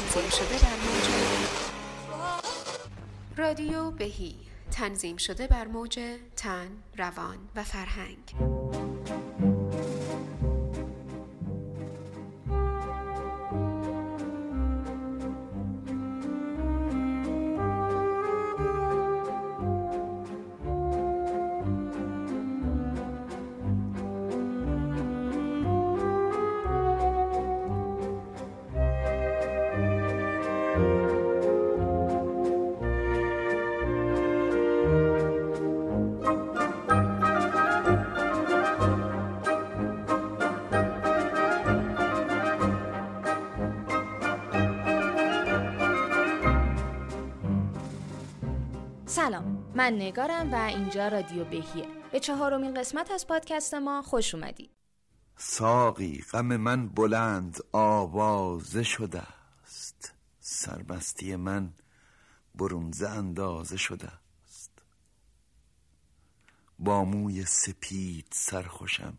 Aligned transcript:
تنظیم 0.00 0.30
شده 0.30 0.58
بر 0.58 0.76
موج. 0.84 1.08
رادیو 3.36 3.90
بهی. 3.90 4.36
تنظیم 4.72 5.16
شده 5.16 5.46
بر 5.46 5.66
موج 5.66 6.00
تن، 6.36 6.68
روان 6.98 7.38
و 7.56 7.64
فرهنگ. 7.64 8.34
من 49.90 49.96
نگارم 49.96 50.52
و 50.52 50.56
اینجا 50.56 51.08
رادیو 51.08 51.44
بهیه. 51.44 51.86
به 52.12 52.20
چهارمین 52.20 52.74
قسمت 52.74 53.10
از 53.10 53.26
پادکست 53.26 53.74
ما 53.74 54.02
خوش 54.02 54.34
اومدید 54.34 54.70
ساقی 55.36 56.24
غم 56.32 56.56
من 56.56 56.88
بلند 56.88 57.58
آوازه 57.72 58.82
شده 58.82 59.22
است. 59.62 60.14
سربستی 60.40 61.36
من 61.36 61.72
برونزه 62.54 63.08
اندازه 63.08 63.76
شده 63.76 64.08
است. 64.44 64.70
با 66.78 67.04
موی 67.04 67.44
سپید 67.44 68.26
سرخوشم 68.30 69.18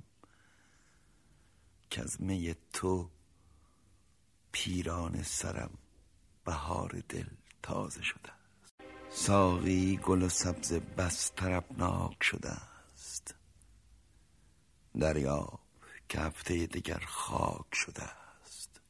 که 1.90 2.02
از 2.02 2.22
می 2.22 2.56
تو 2.74 3.10
پیران 4.52 5.24
سرم 5.24 5.72
بهار 6.46 7.04
دل 7.10 7.28
تازه 7.64 8.02
شده 8.02 8.41
ساقی 9.14 9.98
گل 9.98 10.22
و 10.22 10.30
سبز 10.30 10.74
بس 10.74 11.32
طربناک 11.36 12.24
شده 12.24 12.50
است. 12.50 13.36
دریا 15.00 15.60
که 16.10 16.20
هفته 16.20 16.66
دیگر 16.66 17.04
خاک 17.08 17.66
شده 17.74 18.04
است. 18.04 18.82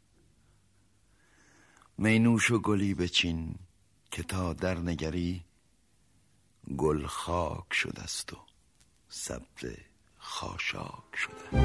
مینوش 1.97 2.51
و 2.51 2.59
گلی 2.59 2.93
بچین 2.93 3.55
که 4.11 4.23
تا 4.23 4.53
در 4.53 4.77
نگری 4.77 5.43
گل 6.77 7.05
خاک 7.05 7.73
شده 7.73 8.01
است 8.01 8.33
و 8.33 8.37
سبز 9.09 9.65
خاشاک 10.17 11.15
شده. 11.15 11.61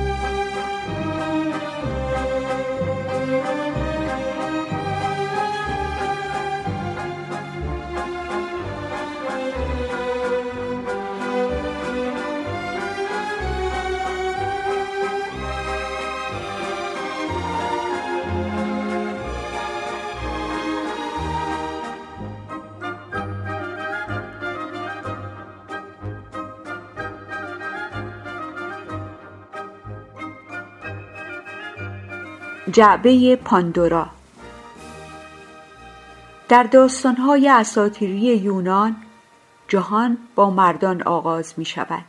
جعبه 32.77 33.37
پاندورا 33.37 34.07
در 36.49 36.63
داستانهای 36.63 37.49
اساطیری 37.49 38.37
یونان 38.37 38.97
جهان 39.69 40.19
با 40.35 40.51
مردان 40.51 41.03
آغاز 41.03 41.55
می 41.57 41.65
شود 41.65 42.05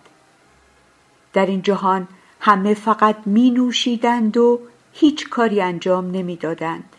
در 1.33 1.45
این 1.45 1.61
جهان 1.61 2.07
همه 2.39 2.73
فقط 2.73 3.15
می 3.25 3.51
نوشیدند 3.51 4.37
و 4.37 4.59
هیچ 4.93 5.29
کاری 5.29 5.61
انجام 5.61 6.11
نمی 6.11 6.35
دادند. 6.35 6.95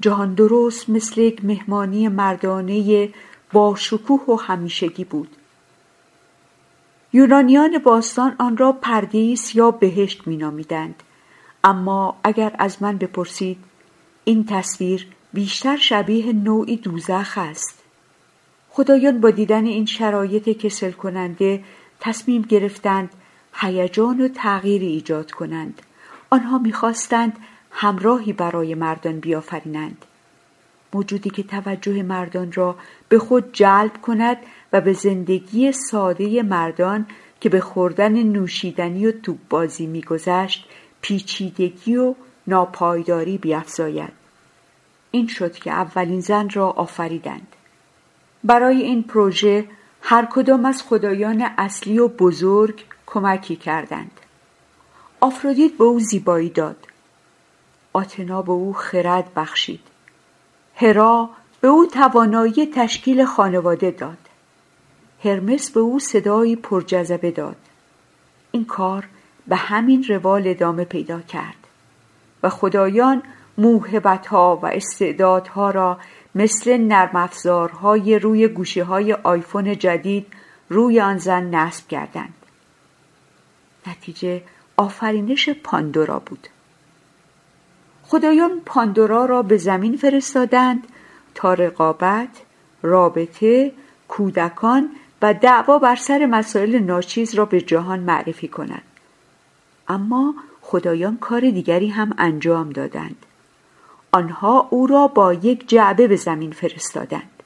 جهان 0.00 0.34
درست 0.34 0.90
مثل 0.90 1.20
یک 1.20 1.44
مهمانی 1.44 2.08
مردانه 2.08 3.08
با 3.52 3.74
شکوه 3.74 4.24
و 4.28 4.36
همیشگی 4.36 5.04
بود 5.04 5.36
یونانیان 7.12 7.78
باستان 7.78 8.36
آن 8.38 8.56
را 8.56 8.72
پردیس 8.72 9.54
یا 9.54 9.70
بهشت 9.70 10.26
می 10.26 10.36
نامیدند. 10.36 11.02
اما 11.64 12.16
اگر 12.24 12.52
از 12.58 12.82
من 12.82 12.96
بپرسید 12.96 13.58
این 14.24 14.46
تصویر 14.46 15.06
بیشتر 15.32 15.76
شبیه 15.76 16.32
نوعی 16.32 16.76
دوزخ 16.76 17.38
است. 17.38 17.82
خدایان 18.70 19.20
با 19.20 19.30
دیدن 19.30 19.64
این 19.64 19.86
شرایط 19.86 20.48
کسل 20.48 20.90
کننده 20.90 21.64
تصمیم 22.00 22.42
گرفتند 22.42 23.10
هیجان 23.54 24.20
و 24.20 24.28
تغییری 24.28 24.86
ایجاد 24.86 25.30
کنند. 25.30 25.82
آنها 26.30 26.58
می‌خواستند 26.58 27.36
همراهی 27.70 28.32
برای 28.32 28.74
مردان 28.74 29.20
بیافرینند. 29.20 30.04
موجودی 30.92 31.30
که 31.30 31.42
توجه 31.42 32.02
مردان 32.02 32.52
را 32.52 32.76
به 33.08 33.18
خود 33.18 33.52
جلب 33.52 34.00
کند 34.02 34.36
و 34.72 34.80
به 34.80 34.92
زندگی 34.92 35.72
ساده 35.72 36.42
مردان 36.42 37.06
که 37.40 37.48
به 37.48 37.60
خوردن 37.60 38.22
نوشیدنی 38.22 39.06
و 39.06 39.12
توپ 39.12 39.38
بازی 39.48 39.86
میگذشت 39.86 40.68
پیچیدگی 41.02 41.96
و 41.96 42.14
ناپایداری 42.46 43.38
بیافزاید. 43.38 44.12
این 45.10 45.26
شد 45.26 45.52
که 45.52 45.70
اولین 45.70 46.20
زن 46.20 46.50
را 46.50 46.70
آفریدند. 46.70 47.56
برای 48.44 48.82
این 48.82 49.02
پروژه 49.02 49.68
هر 50.02 50.28
کدام 50.30 50.64
از 50.64 50.82
خدایان 50.82 51.50
اصلی 51.58 51.98
و 51.98 52.08
بزرگ 52.08 52.84
کمکی 53.06 53.56
کردند. 53.56 54.20
آفرودیت 55.20 55.72
به 55.72 55.84
او 55.84 56.00
زیبایی 56.00 56.48
داد. 56.48 56.76
آتنا 57.92 58.42
به 58.42 58.52
او 58.52 58.72
خرد 58.72 59.34
بخشید. 59.36 59.80
هرا 60.76 61.30
به 61.60 61.68
او 61.68 61.86
توانایی 61.86 62.66
تشکیل 62.66 63.24
خانواده 63.24 63.90
داد. 63.90 64.18
هرمس 65.24 65.70
به 65.70 65.80
او 65.80 65.98
صدایی 65.98 66.56
پرجذبه 66.56 67.30
داد. 67.30 67.56
این 68.52 68.64
کار 68.64 69.08
به 69.48 69.56
همین 69.56 70.04
روال 70.08 70.42
ادامه 70.46 70.84
پیدا 70.84 71.20
کرد 71.20 71.56
و 72.42 72.48
خدایان 72.48 73.22
موهبتها 73.58 74.56
و 74.62 74.66
استعدادها 74.66 75.70
را 75.70 75.98
مثل 76.34 76.76
نرم 76.76 77.16
افزارهای 77.16 78.18
روی 78.18 78.48
گوشه 78.48 78.84
های 78.84 79.12
آیفون 79.12 79.78
جدید 79.78 80.26
روی 80.68 81.00
آن 81.00 81.18
زن 81.18 81.54
نصب 81.54 81.88
کردند. 81.88 82.34
نتیجه 83.86 84.42
آفرینش 84.76 85.48
پاندورا 85.48 86.18
بود. 86.18 86.48
خدایان 88.02 88.60
پاندورا 88.66 89.24
را 89.24 89.42
به 89.42 89.56
زمین 89.56 89.96
فرستادند 89.96 90.86
تا 91.34 91.54
رقابت، 91.54 92.42
رابطه، 92.82 93.72
کودکان 94.08 94.90
و 95.22 95.34
دعوا 95.34 95.78
بر 95.78 95.96
سر 95.96 96.26
مسائل 96.26 96.78
ناچیز 96.78 97.34
را 97.34 97.44
به 97.44 97.60
جهان 97.60 98.00
معرفی 98.00 98.48
کند. 98.48 98.82
اما 99.92 100.34
خدایان 100.60 101.16
کار 101.16 101.40
دیگری 101.40 101.88
هم 101.88 102.14
انجام 102.18 102.70
دادند. 102.70 103.26
آنها 104.12 104.68
او 104.70 104.86
را 104.86 105.06
با 105.06 105.34
یک 105.34 105.68
جعبه 105.68 106.08
به 106.08 106.16
زمین 106.16 106.52
فرستادند. 106.52 107.42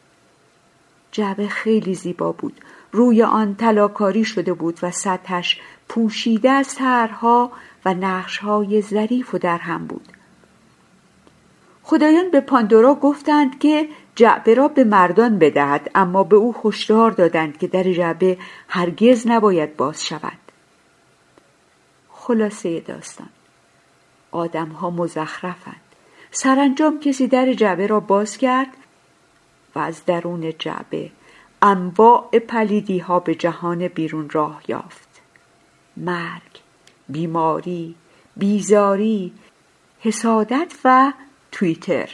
جعبه 1.12 1.48
خیلی 1.48 1.94
زیبا 1.94 2.32
بود. 2.32 2.60
روی 2.92 3.22
آن 3.22 3.54
تلاکاری 3.54 4.24
شده 4.24 4.52
بود 4.52 4.78
و 4.82 4.90
سطحش 4.90 5.60
پوشیده 5.88 6.50
از 6.50 6.74
ترها 6.74 7.52
و 7.84 7.94
نقشهای 7.94 8.82
ظریف 8.82 9.34
و 9.34 9.38
درهم 9.38 9.86
بود. 9.86 10.08
خدایان 11.82 12.30
به 12.30 12.40
پاندورا 12.40 12.94
گفتند 12.94 13.58
که 13.58 13.88
جعبه 14.14 14.54
را 14.54 14.68
به 14.68 14.84
مردان 14.84 15.38
بدهد 15.38 15.90
اما 15.94 16.24
به 16.24 16.36
او 16.36 16.54
هشدار 16.64 17.10
دادند 17.10 17.58
که 17.58 17.66
در 17.66 17.82
جعبه 17.82 18.38
هرگز 18.68 19.26
نباید 19.26 19.76
باز 19.76 20.06
شود. 20.06 20.45
خلاصه 22.26 22.80
داستان. 22.80 23.28
آدم 24.30 24.68
ها 24.68 24.90
مزخرفند. 24.90 25.80
سرانجام 26.30 27.00
کسی 27.00 27.26
در 27.26 27.52
جعبه 27.52 27.86
را 27.86 28.00
باز 28.00 28.36
کرد 28.38 28.68
و 29.74 29.78
از 29.78 30.04
درون 30.04 30.52
جعبه 30.58 31.10
انواع 31.62 32.38
پلیدی 32.48 32.98
ها 32.98 33.20
به 33.20 33.34
جهان 33.34 33.88
بیرون 33.88 34.30
راه 34.30 34.62
یافت. 34.68 35.08
مرگ 35.96 36.60
بیماری 37.08 37.94
بیزاری 38.36 39.32
حسادت 40.00 40.72
و 40.84 41.12
توییتر. 41.52 42.08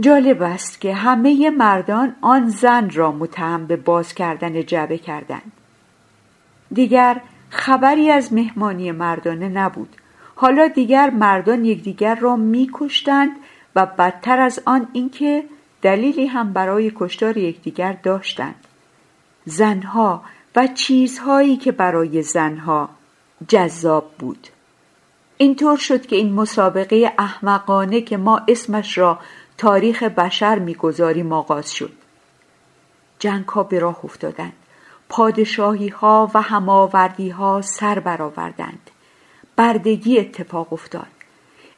جالب 0.00 0.42
است 0.42 0.80
که 0.80 0.94
همه 0.94 1.50
مردان 1.50 2.16
آن 2.20 2.48
زن 2.48 2.90
را 2.90 3.12
متهم 3.12 3.66
به 3.66 3.76
باز 3.76 4.14
کردن 4.14 4.66
جعبه 4.66 4.98
کردند. 4.98 5.52
دیگر 6.72 7.20
خبری 7.50 8.10
از 8.10 8.32
مهمانی 8.32 8.92
مردانه 8.92 9.48
نبود. 9.48 9.96
حالا 10.34 10.68
دیگر 10.68 11.10
مردان 11.10 11.64
یکدیگر 11.64 12.14
را 12.14 12.36
میکشتند 12.36 13.30
و 13.76 13.86
بدتر 13.86 14.40
از 14.40 14.62
آن 14.66 14.88
اینکه 14.92 15.44
دلیلی 15.82 16.26
هم 16.26 16.52
برای 16.52 16.92
کشتار 16.96 17.36
یکدیگر 17.36 17.92
داشتند. 17.92 18.54
زنها 19.44 20.22
و 20.56 20.66
چیزهایی 20.66 21.56
که 21.56 21.72
برای 21.72 22.22
زنها 22.22 22.88
جذاب 23.48 24.10
بود. 24.18 24.48
اینطور 25.36 25.76
شد 25.76 26.06
که 26.06 26.16
این 26.16 26.32
مسابقه 26.32 27.12
احمقانه 27.18 28.00
که 28.00 28.16
ما 28.16 28.42
اسمش 28.48 28.98
را 28.98 29.18
تاریخ 29.58 30.02
بشر 30.02 30.58
می‌گذاریم 30.58 31.32
آغاز 31.32 31.72
شد. 31.72 31.92
جنگ 33.18 33.48
ها 33.48 33.62
به 33.62 33.78
راه 33.78 34.04
افتادند. 34.04 34.52
پادشاهی 35.10 35.88
ها 35.88 36.30
و 36.34 36.42
هماوردی 36.42 37.30
ها 37.30 37.62
سر 37.62 37.98
برآوردند. 37.98 38.90
بردگی 39.56 40.18
اتفاق 40.18 40.72
افتاد. 40.72 41.06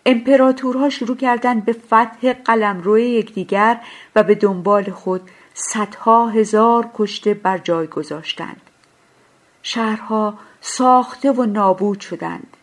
امپراتورها 0.07 0.89
شروع 0.89 1.17
کردند 1.17 1.65
به 1.65 1.73
فتح 1.73 2.33
قلمرو 2.33 2.99
یکدیگر 2.99 3.81
و 4.17 4.23
به 4.23 4.35
دنبال 4.35 4.91
خود 4.91 5.31
صدها 5.55 6.29
هزار 6.29 6.91
کشته 6.95 7.35
بر 7.35 7.59
جای 7.59 7.87
گذاشتند. 7.87 8.61
شهرها 9.63 10.35
ساخته 10.61 11.33
و 11.33 11.45
نابود 11.45 12.01
شدند. 12.01 12.57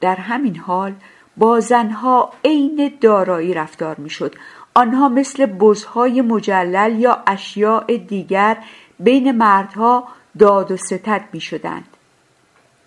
در 0.00 0.16
همین 0.16 0.56
حال 0.56 0.94
با 1.36 1.60
زنها 1.60 2.32
عین 2.44 2.92
دارایی 3.00 3.54
رفتار 3.54 3.96
می‌شد. 3.96 4.34
آنها 4.74 5.08
مثل 5.08 5.46
بزهای 5.46 6.20
مجلل 6.20 7.00
یا 7.00 7.22
اشیاء 7.26 7.96
دیگر 8.08 8.56
بین 9.04 9.32
مردها 9.32 10.08
داد 10.38 10.70
و 10.70 10.76
ستد 10.76 11.28
می 11.32 11.40
شدند 11.40 11.96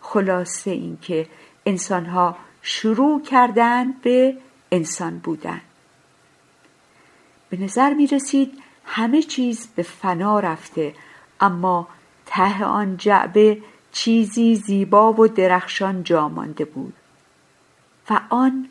خلاصه 0.01 0.71
اینکه 0.71 1.27
انسانها 1.65 2.37
شروع 2.61 3.21
کردند 3.21 4.01
به 4.01 4.37
انسان 4.71 5.17
بودن. 5.17 5.61
به 7.49 7.57
نظر 7.57 7.93
می 7.93 8.07
رسید 8.07 8.63
همه 8.85 9.21
چیز 9.21 9.67
به 9.75 9.83
فنا 9.83 10.39
رفته 10.39 10.93
اما 11.39 11.87
ته 12.25 12.65
آن 12.65 12.97
جعبه 12.97 13.57
چیزی 13.91 14.55
زیبا 14.55 15.13
و 15.13 15.27
درخشان 15.27 16.03
جا 16.03 16.29
مانده 16.29 16.65
بود. 16.65 16.93
و 18.09 18.19
آن 18.29 18.69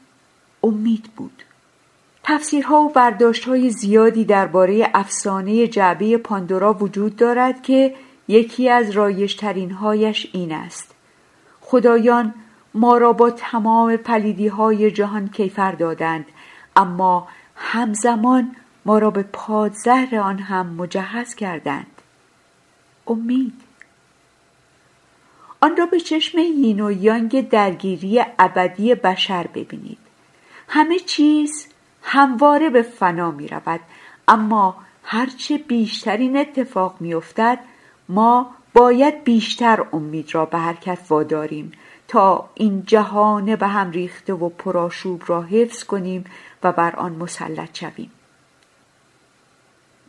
امید 0.63 1.11
بود. 1.17 1.43
تفسیرها 2.27 2.81
و 2.81 2.89
برداشتهای 2.89 3.71
زیادی 3.71 4.25
درباره 4.25 4.91
افسانه 4.95 5.69
جعبه 5.69 6.17
پاندورا 6.19 6.73
وجود 6.73 7.17
دارد 7.17 7.63
که 7.63 7.95
یکی 8.29 8.71
از 8.71 8.91
رایشترینهایش 8.91 10.27
این 10.33 10.53
است. 10.53 10.95
خدایان 11.61 12.35
ما 12.75 12.99
را 12.99 13.13
با 13.13 13.31
تمام 13.31 13.97
پلیدی 13.97 14.49
های 14.49 14.91
جهان 14.91 15.29
کیفر 15.29 15.73
دادند 15.73 16.27
اما 16.77 17.29
همزمان 17.57 18.57
ما 18.85 18.99
را 18.99 19.11
به 19.11 19.23
پادزهر 19.23 20.17
آن 20.17 20.39
هم 20.39 20.67
مجهز 20.67 21.35
کردند. 21.35 21.87
امید. 23.07 23.61
آن 25.61 25.77
را 25.77 25.87
به 25.87 26.01
چشم 26.01 26.39
یین 26.39 26.81
و 26.81 26.93
یانگ 26.93 27.49
درگیری 27.49 28.25
ابدی 28.39 28.95
بشر 28.95 29.47
ببینید. 29.47 29.99
همه 30.69 30.99
چیز 30.99 31.67
همواره 32.05 32.71
به 32.71 32.83
فنا 32.83 33.31
می 33.31 33.49
رود 33.49 33.81
اما 34.29 34.77
هرچه 35.05 35.59
بیشتر 35.59 36.17
این 36.17 36.37
اتفاق 36.37 36.97
می 37.01 37.15
افتد 37.15 37.59
ما 38.09 38.51
باید 38.75 39.25
بیشتر 39.25 39.87
امید 39.93 40.35
را 40.35 40.45
به 40.45 40.59
حرکت 40.59 40.99
واداریم 41.09 41.73
تا 42.09 42.49
این 42.55 42.83
جهان 42.87 43.57
به 43.57 43.67
هم 43.67 43.91
ریخته 43.91 44.33
و 44.33 44.49
پرآشوب 44.49 45.23
را 45.27 45.43
حفظ 45.43 45.85
کنیم 45.85 46.25
و 46.63 46.73
بر 46.73 46.97
آن 46.97 47.13
مسلط 47.13 47.79
شویم. 47.79 48.11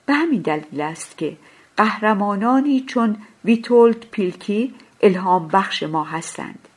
به 0.06 0.13
همین 0.13 0.41
دلیل 0.41 0.81
است 0.81 1.18
که 1.18 1.38
قهرمانانی 1.77 2.81
چون 2.81 3.18
ویتولد 3.45 4.06
پیلکی 4.12 4.74
الهام 5.01 5.48
بخش 5.48 5.83
ما 5.83 6.03
هستند. 6.03 6.68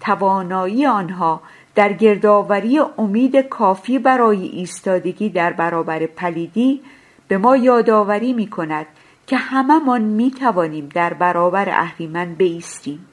توانایی 0.00 0.86
آنها 0.86 1.42
در 1.74 1.92
گردآوری 1.92 2.78
امید 2.78 3.36
کافی 3.36 3.98
برای 3.98 4.46
ایستادگی 4.46 5.28
در 5.28 5.52
برابر 5.52 6.06
پلیدی 6.06 6.80
به 7.28 7.38
ما 7.38 7.56
یادآوری 7.56 8.32
می 8.32 8.50
کند 8.50 8.86
که 9.26 9.36
هممان 9.36 10.02
می 10.02 10.30
توانیم 10.30 10.88
در 10.94 11.14
برابر 11.14 11.68
اهریمن 11.68 12.34
بیستیم. 12.34 13.06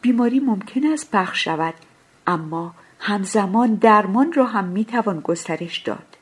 بیماری 0.00 0.40
ممکن 0.40 0.86
است 0.86 1.10
پخش 1.10 1.44
شود 1.44 1.74
اما 2.26 2.74
همزمان 3.00 3.74
درمان 3.74 4.32
را 4.32 4.46
هم 4.46 4.64
می 4.64 4.84
توان 4.84 5.20
گسترش 5.20 5.78
داد. 5.78 6.16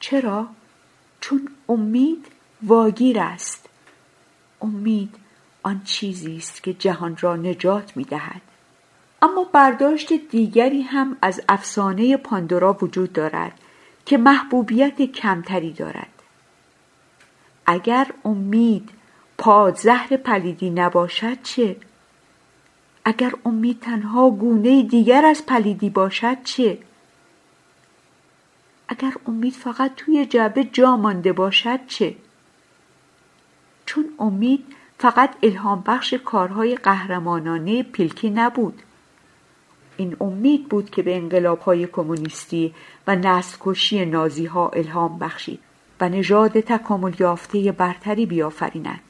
چرا؟ 0.00 0.46
چون 1.20 1.48
امید 1.68 2.26
واگیر 2.62 3.20
است. 3.20 3.68
امید 4.62 5.14
آن 5.62 5.80
چیزی 5.84 6.36
است 6.36 6.62
که 6.62 6.72
جهان 6.72 7.16
را 7.20 7.36
نجات 7.36 7.96
می 7.96 8.04
دهد 8.04 8.42
اما 9.22 9.44
برداشت 9.44 10.12
دیگری 10.12 10.82
هم 10.82 11.16
از 11.22 11.40
افسانه 11.48 12.16
پاندورا 12.16 12.76
وجود 12.82 13.12
دارد 13.12 13.52
که 14.06 14.18
محبوبیت 14.18 15.02
کمتری 15.02 15.72
دارد 15.72 16.22
اگر 17.66 18.06
امید 18.24 18.90
پادزهر 19.38 20.16
پلیدی 20.16 20.70
نباشد 20.70 21.42
چه؟ 21.42 21.76
اگر 23.04 23.32
امید 23.44 23.80
تنها 23.80 24.30
گونه 24.30 24.82
دیگر 24.82 25.26
از 25.26 25.46
پلیدی 25.46 25.90
باشد 25.90 26.42
چه؟ 26.44 26.78
اگر 28.88 29.12
امید 29.26 29.52
فقط 29.52 29.92
توی 29.96 30.26
جعبه 30.26 30.64
جا 30.64 30.96
مانده 30.96 31.32
باشد 31.32 31.80
چه؟ 31.86 32.16
چون 33.86 34.04
امید 34.18 34.64
فقط 34.98 35.34
الهام 35.42 35.82
بخش 35.86 36.14
کارهای 36.14 36.76
قهرمانانه 36.76 37.82
پیلکی 37.82 38.30
نبود 38.30 38.82
این 39.96 40.16
امید 40.20 40.68
بود 40.68 40.90
که 40.90 41.02
به 41.02 41.16
انقلاب 41.16 41.60
های 41.60 41.86
کمونیستی 41.86 42.74
و 43.06 43.16
نسل 43.16 43.56
کشی 43.60 44.04
نازی 44.04 44.46
ها 44.46 44.68
الهام 44.68 45.18
بخشید 45.18 45.60
و 46.00 46.08
نژاد 46.08 46.60
تکامل 46.60 47.12
یافته 47.18 47.72
برتری 47.72 48.26
بیافریند 48.26 49.00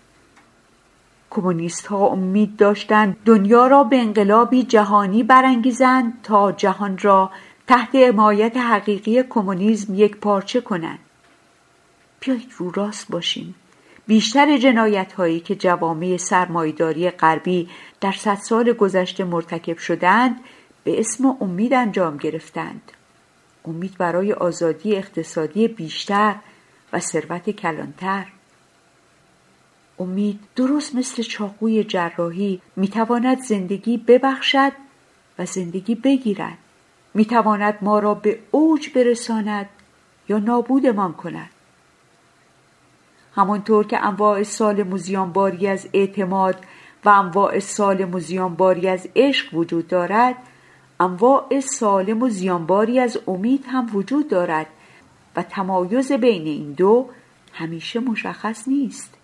کمونیست 1.30 1.86
ها 1.86 2.06
امید 2.06 2.56
داشتند 2.56 3.16
دنیا 3.24 3.66
را 3.66 3.84
به 3.84 3.96
انقلابی 3.96 4.62
جهانی 4.62 5.22
برانگیزند 5.22 6.20
تا 6.22 6.52
جهان 6.52 6.98
را 6.98 7.30
تحت 7.66 7.94
حمایت 7.94 8.56
حقیقی 8.56 9.22
کمونیسم 9.22 9.94
یک 9.94 10.16
پارچه 10.16 10.60
کنند. 10.60 10.98
بیایید 12.20 12.50
رو 12.58 12.70
راست 12.70 13.08
باشیم. 13.10 13.54
بیشتر 14.06 14.58
جنایت 14.58 15.12
هایی 15.12 15.40
که 15.40 15.54
جوامع 15.54 16.16
سرمایداری 16.16 17.10
غربی 17.10 17.68
در 18.00 18.12
صد 18.12 18.34
سال 18.34 18.72
گذشته 18.72 19.24
مرتکب 19.24 19.78
شدند 19.78 20.40
به 20.84 21.00
اسم 21.00 21.36
امید 21.40 21.74
انجام 21.74 22.16
گرفتند. 22.16 22.92
امید 23.64 23.98
برای 23.98 24.32
آزادی 24.32 24.96
اقتصادی 24.96 25.68
بیشتر 25.68 26.34
و 26.92 27.00
ثروت 27.00 27.50
کلانتر. 27.50 28.26
امید 29.98 30.40
درست 30.56 30.94
مثل 30.94 31.22
چاقوی 31.22 31.84
جراحی 31.84 32.60
می‌تواند 32.76 33.40
زندگی 33.40 33.96
ببخشد 33.96 34.72
و 35.38 35.46
زندگی 35.46 35.94
بگیرد. 35.94 36.58
می‌تواند 37.14 37.78
ما 37.80 37.98
را 37.98 38.14
به 38.14 38.38
اوج 38.50 38.88
برساند 38.88 39.68
یا 40.28 40.38
نابودمان 40.38 41.12
کند. 41.12 41.50
همانطور 43.34 43.86
که 43.86 44.04
انواع 44.06 44.42
سال 44.42 44.82
باری 45.32 45.66
از 45.66 45.88
اعتماد 45.92 46.64
و 47.04 47.08
انواع 47.08 47.58
سال 47.58 48.04
باری 48.48 48.88
از 48.88 49.08
عشق 49.16 49.54
وجود 49.54 49.88
دارد 49.88 50.34
انواع 51.02 51.60
سالم 51.60 52.22
و 52.22 52.28
زیانباری 52.28 52.98
از 52.98 53.18
امید 53.26 53.64
هم 53.68 53.96
وجود 53.96 54.28
دارد 54.28 54.66
و 55.36 55.42
تمایز 55.42 56.12
بین 56.12 56.46
این 56.46 56.72
دو 56.72 57.08
همیشه 57.52 58.00
مشخص 58.00 58.68
نیست. 58.68 59.14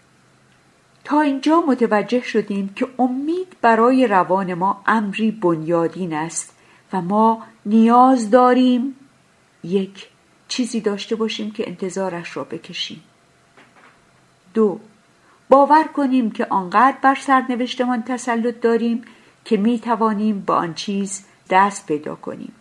تا 1.04 1.20
اینجا 1.20 1.61
متوجه 1.61 2.23
شدیم 2.23 2.73
که 2.76 2.88
امید 2.99 3.56
برای 3.62 4.06
روان 4.06 4.54
ما 4.54 4.82
امری 4.87 5.30
بنیادین 5.30 6.12
است 6.12 6.56
و 6.92 7.02
ما 7.02 7.42
نیاز 7.66 8.30
داریم 8.30 8.97
یک 9.64 10.08
چیزی 10.49 10.80
داشته 10.80 11.16
باشیم 11.16 11.50
که 11.50 11.68
انتظارش 11.68 12.37
را 12.37 12.44
بکشیم. 12.44 13.02
دو 14.54 14.80
باور 15.49 15.85
کنیم 15.85 16.30
که 16.30 16.47
آنقدر 16.50 16.97
بر 17.02 17.14
سرنوشتمان 17.14 18.02
تسلط 18.02 18.61
داریم 18.61 19.02
که 19.44 19.56
می 19.56 19.78
توانیم 19.78 20.40
با 20.47 20.54
آن 20.54 20.75
چیز 20.75 21.25
دست 21.50 21.87
پیدا 21.87 22.14
کنیم 22.14 22.52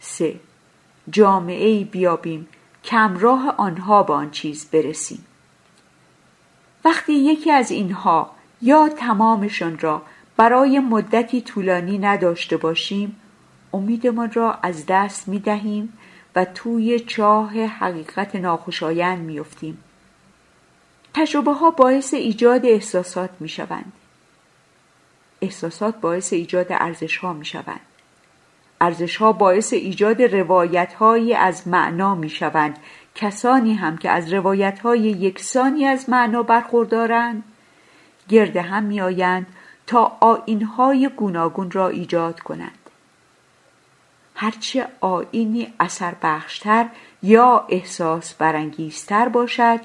سه 0.00 0.40
جامعه 1.10 1.84
بیابیم 1.84 2.48
کمراه 2.84 3.54
آنها 3.56 4.02
به 4.02 4.12
آن 4.12 4.30
چیز 4.30 4.70
برسیم 4.70 5.26
وقتی 6.84 7.12
یکی 7.12 7.50
از 7.50 7.70
اینها 7.70 8.30
یا 8.62 8.88
تمامشان 8.88 9.78
را 9.78 10.02
برای 10.36 10.78
مدتی 10.78 11.40
طولانی 11.40 11.98
نداشته 11.98 12.56
باشیم 12.56 13.16
امیدمان 13.72 14.32
را 14.32 14.58
از 14.62 14.84
دست 14.88 15.28
می 15.28 15.38
دهیم 15.38 15.92
و 16.36 16.44
توی 16.44 17.00
چاه 17.00 17.52
حقیقت 17.52 18.36
ناخوشایند 18.36 19.18
می 19.18 19.40
افتیم. 19.40 19.78
تجربه 21.14 21.52
ها 21.52 21.70
باعث 21.70 22.14
ایجاد 22.14 22.66
احساسات 22.66 23.30
می 23.40 23.48
شوند. 23.48 23.92
احساسات 25.40 26.00
باعث 26.00 26.32
ایجاد 26.32 26.66
ارزش 26.70 27.16
ها 27.16 27.32
می 27.32 27.44
شوند. 27.44 27.80
ارزش 28.80 29.16
ها 29.16 29.32
باعث 29.32 29.72
ایجاد 29.72 30.22
روایت 30.22 30.94
هایی 30.94 31.34
از 31.34 31.68
معنا 31.68 32.14
می 32.14 32.28
شوند. 32.28 32.78
کسانی 33.14 33.74
هم 33.74 33.98
که 33.98 34.10
از 34.10 34.32
روایت 34.32 34.78
های 34.78 35.00
یکسانی 35.00 35.84
از 35.84 36.10
معنا 36.10 36.42
برخوردارند 36.42 37.44
گرد 38.28 38.56
هم 38.56 38.82
می 38.82 39.00
آیند 39.00 39.46
تا 39.86 40.16
آین 40.20 40.62
های 40.62 41.10
گوناگون 41.16 41.70
را 41.70 41.88
ایجاد 41.88 42.40
کنند. 42.40 42.78
هرچه 44.34 44.88
آینی 45.00 45.72
اثر 45.80 46.14
بخشتر 46.22 46.86
یا 47.22 47.66
احساس 47.68 48.34
برانگیزتر 48.34 49.28
باشد 49.28 49.80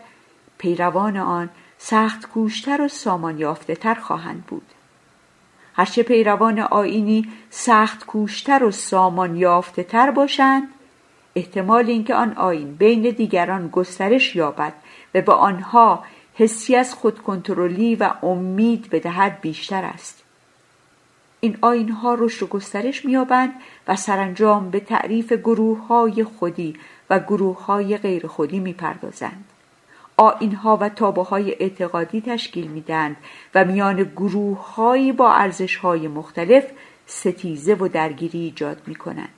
پیروان 0.58 1.18
آن 1.18 1.50
سخت 1.78 2.26
کوشتر 2.28 2.82
و 2.82 2.88
سامان 2.88 3.40
یافته 3.40 3.76
تر 3.76 3.94
خواهند 3.94 4.46
بود 4.46 4.75
هرچه 5.75 6.03
پیروان 6.03 6.60
آینی 6.60 7.27
سخت 7.50 8.05
کوشتر 8.05 8.63
و 8.63 8.72
سامان 8.72 9.36
یافته 9.36 9.84
تر 9.84 10.12
باشند 10.12 10.67
احتمال 11.36 11.89
اینکه 11.89 12.15
آن 12.15 12.34
آین 12.34 12.75
بین 12.75 13.01
دیگران 13.01 13.67
گسترش 13.67 14.36
یابد 14.36 14.74
و 15.15 15.22
به 15.22 15.34
آنها 15.34 16.03
حسی 16.34 16.75
از 16.75 16.94
خودکنترلی 16.94 17.96
و 17.96 18.13
امید 18.24 18.89
بدهد 18.89 19.41
بیشتر 19.41 19.86
است. 19.86 20.24
این 21.39 21.58
آین 21.62 21.89
ها 21.89 22.13
رشد 22.13 22.44
و 22.44 22.48
گسترش 22.48 23.05
میابند 23.05 23.53
و 23.88 23.96
سرانجام 23.96 24.70
به 24.70 24.79
تعریف 24.79 25.34
گروه 25.34 25.88
های 25.88 26.24
خودی 26.24 26.75
و 27.10 27.20
گروه 27.20 27.65
های 27.65 27.98
غیر 27.98 28.27
خودی 28.27 28.60
می‌پردازند. 28.60 29.45
آین 30.17 30.55
ها 30.55 30.77
و 30.77 30.89
تابه 30.89 31.24
های 31.24 31.55
اعتقادی 31.60 32.22
تشکیل 32.22 32.67
میدند 32.67 33.17
و 33.55 33.65
میان 33.65 34.03
گروه 34.03 34.74
هایی 34.75 35.12
با 35.12 35.34
ارزش 35.34 35.75
های 35.75 36.07
مختلف 36.07 36.63
ستیزه 37.05 37.74
و 37.74 37.88
درگیری 37.88 38.39
ایجاد 38.39 38.81
می 38.88 38.95
کنند. 38.95 39.29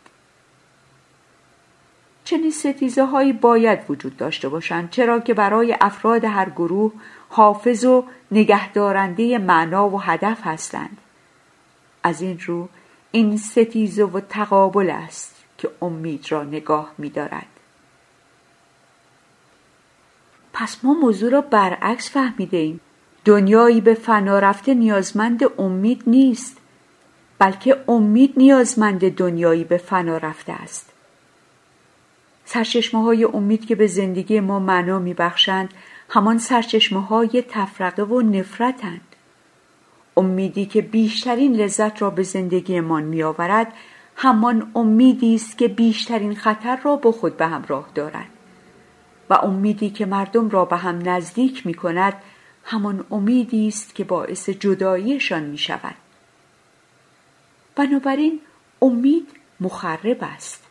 چنین 2.23 2.51
ستیزه 2.51 3.05
هایی 3.05 3.33
باید 3.33 3.79
وجود 3.89 4.17
داشته 4.17 4.49
باشند 4.49 4.89
چرا 4.89 5.19
که 5.19 5.33
برای 5.33 5.77
افراد 5.81 6.25
هر 6.25 6.49
گروه 6.49 6.91
حافظ 7.29 7.85
و 7.85 8.03
نگهدارنده 8.31 9.37
معنا 9.37 9.89
و 9.89 10.01
هدف 10.01 10.39
هستند 10.43 10.97
از 12.03 12.21
این 12.21 12.39
رو 12.45 12.69
این 13.11 13.37
ستیزه 13.37 14.03
و 14.03 14.19
تقابل 14.19 14.89
است 14.89 15.35
که 15.57 15.69
امید 15.81 16.31
را 16.31 16.43
نگاه 16.43 16.91
می 16.97 17.09
دارد. 17.09 17.56
پس 20.59 20.77
ما 20.83 20.93
موضوع 20.93 21.31
را 21.31 21.41
برعکس 21.41 22.11
فهمیده 22.11 22.57
ایم. 22.57 22.79
دنیایی 23.25 23.81
به 23.81 23.93
فنا 23.93 24.39
رفته 24.39 24.73
نیازمند 24.73 25.43
امید 25.57 26.03
نیست 26.07 26.57
بلکه 27.39 27.83
امید 27.87 28.33
نیازمند 28.37 29.11
دنیایی 29.11 29.63
به 29.63 29.77
فنا 29.77 30.17
رفته 30.17 30.53
است. 30.53 30.89
سرچشمه 32.45 33.03
های 33.03 33.23
امید 33.23 33.65
که 33.65 33.75
به 33.75 33.87
زندگی 33.87 34.39
ما 34.39 34.59
معنا 34.59 34.99
می 34.99 35.13
بخشند 35.13 35.69
همان 36.09 36.37
سرچشمه 36.37 37.05
های 37.05 37.43
تفرقه 37.49 38.03
و 38.03 38.21
نفرتند. 38.21 39.15
امیدی 40.17 40.65
که 40.65 40.81
بیشترین 40.81 41.55
لذت 41.55 42.01
را 42.01 42.09
به 42.09 42.23
زندگیمان 42.23 43.03
می 43.03 43.23
آورد 43.23 43.73
همان 44.15 44.71
امیدی 44.75 45.35
است 45.35 45.57
که 45.57 45.67
بیشترین 45.67 46.35
خطر 46.35 46.79
را 46.83 46.95
با 46.95 47.11
خود 47.11 47.37
به 47.37 47.47
همراه 47.47 47.89
دارد 47.95 48.36
و 49.29 49.33
امیدی 49.33 49.89
که 49.89 50.05
مردم 50.05 50.49
را 50.49 50.65
به 50.65 50.77
هم 50.77 51.09
نزدیک 51.09 51.65
می 51.65 51.73
کند 51.73 52.13
همان 52.63 53.05
امیدی 53.11 53.67
است 53.67 53.95
که 53.95 54.03
باعث 54.03 54.49
جداییشان 54.49 55.43
می 55.43 55.57
شود 55.57 55.95
بنابراین 57.75 58.39
امید 58.81 59.27
مخرب 59.59 60.17
است. 60.21 60.63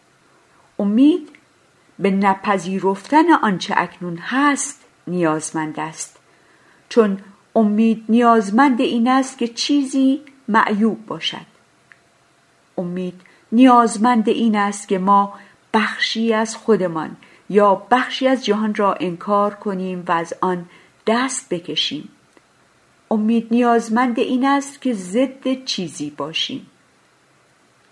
امید 0.78 1.28
به 1.98 2.10
نپذیرفتن 2.10 3.32
آنچه 3.32 3.74
اکنون 3.76 4.18
هست 4.18 4.84
نیازمند 5.06 5.80
است. 5.80 6.16
چون 6.88 7.18
امید 7.54 8.04
نیازمند 8.08 8.80
این 8.80 9.08
است 9.08 9.38
که 9.38 9.48
چیزی 9.48 10.22
معیوب 10.48 11.06
باشد. 11.06 11.46
امید 12.78 13.20
نیازمند 13.52 14.28
این 14.28 14.56
است 14.56 14.88
که 14.88 14.98
ما 14.98 15.34
بخشی 15.74 16.32
از 16.34 16.56
خودمان 16.56 17.16
یا 17.48 17.74
بخشی 17.90 18.28
از 18.28 18.44
جهان 18.44 18.74
را 18.74 18.94
انکار 18.94 19.54
کنیم 19.54 20.04
و 20.08 20.12
از 20.12 20.34
آن 20.40 20.68
دست 21.06 21.48
بکشیم. 21.48 22.08
امید 23.10 23.46
نیازمند 23.50 24.18
این 24.18 24.46
است 24.46 24.82
که 24.82 24.94
ضد 24.94 25.64
چیزی 25.64 26.10
باشیم. 26.10 26.66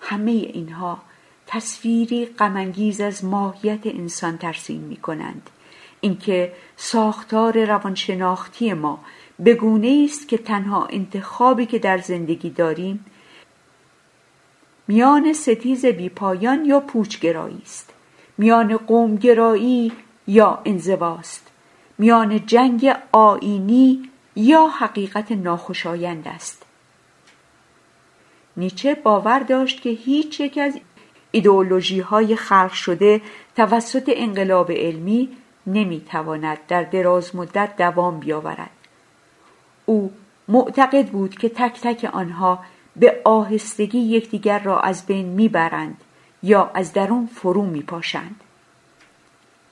همه 0.00 0.30
اینها 0.30 0.98
تصویری 1.46 2.26
غمانگیز 2.26 3.00
از 3.00 3.24
ماهیت 3.24 3.86
انسان 3.86 4.38
ترسیم 4.38 4.80
می 4.80 4.96
کنند 4.96 5.50
اینکه 6.00 6.52
ساختار 6.76 7.64
روانشناختی 7.64 8.72
ما 8.72 9.04
به 9.38 9.54
گونه 9.54 10.06
است 10.10 10.28
که 10.28 10.38
تنها 10.38 10.86
انتخابی 10.86 11.66
که 11.66 11.78
در 11.78 11.98
زندگی 11.98 12.50
داریم 12.50 13.04
میان 14.88 15.32
ستیز 15.32 15.86
بیپایان 15.86 16.64
یا 16.64 16.80
پوچگرایی 16.80 17.62
است. 17.62 17.93
میان 18.38 18.76
قومگرایی 18.76 19.92
یا 20.26 20.62
انزواست. 20.64 21.50
میان 21.98 22.46
جنگ 22.46 22.94
آینی 23.12 24.10
یا 24.36 24.66
حقیقت 24.66 25.32
ناخوشایند 25.32 26.28
است. 26.28 26.66
نیچه 28.56 28.94
باور 28.94 29.38
داشت 29.38 29.82
که 29.82 29.90
هیچ 29.90 30.40
یک 30.40 30.58
از 30.58 30.78
ایدئولوژی 31.30 32.00
های 32.00 32.36
خلق 32.36 32.72
شده 32.72 33.20
توسط 33.56 34.10
انقلاب 34.14 34.72
علمی 34.72 35.28
نمی‌تواند 35.66 36.58
در 36.68 36.82
دراز 36.82 37.36
مدت 37.36 37.76
دوام 37.76 38.20
بیاورد. 38.20 38.70
او 39.86 40.12
معتقد 40.48 41.06
بود 41.06 41.34
که 41.34 41.48
تک 41.48 41.80
تک 41.80 42.10
آنها 42.12 42.58
به 42.96 43.20
آهستگی 43.24 43.98
یکدیگر 43.98 44.58
را 44.58 44.80
از 44.80 45.06
بین 45.06 45.26
می‌برند. 45.26 45.96
یا 46.44 46.70
از 46.74 46.92
درون 46.92 47.26
فرو 47.26 47.62
میپاشند 47.62 48.40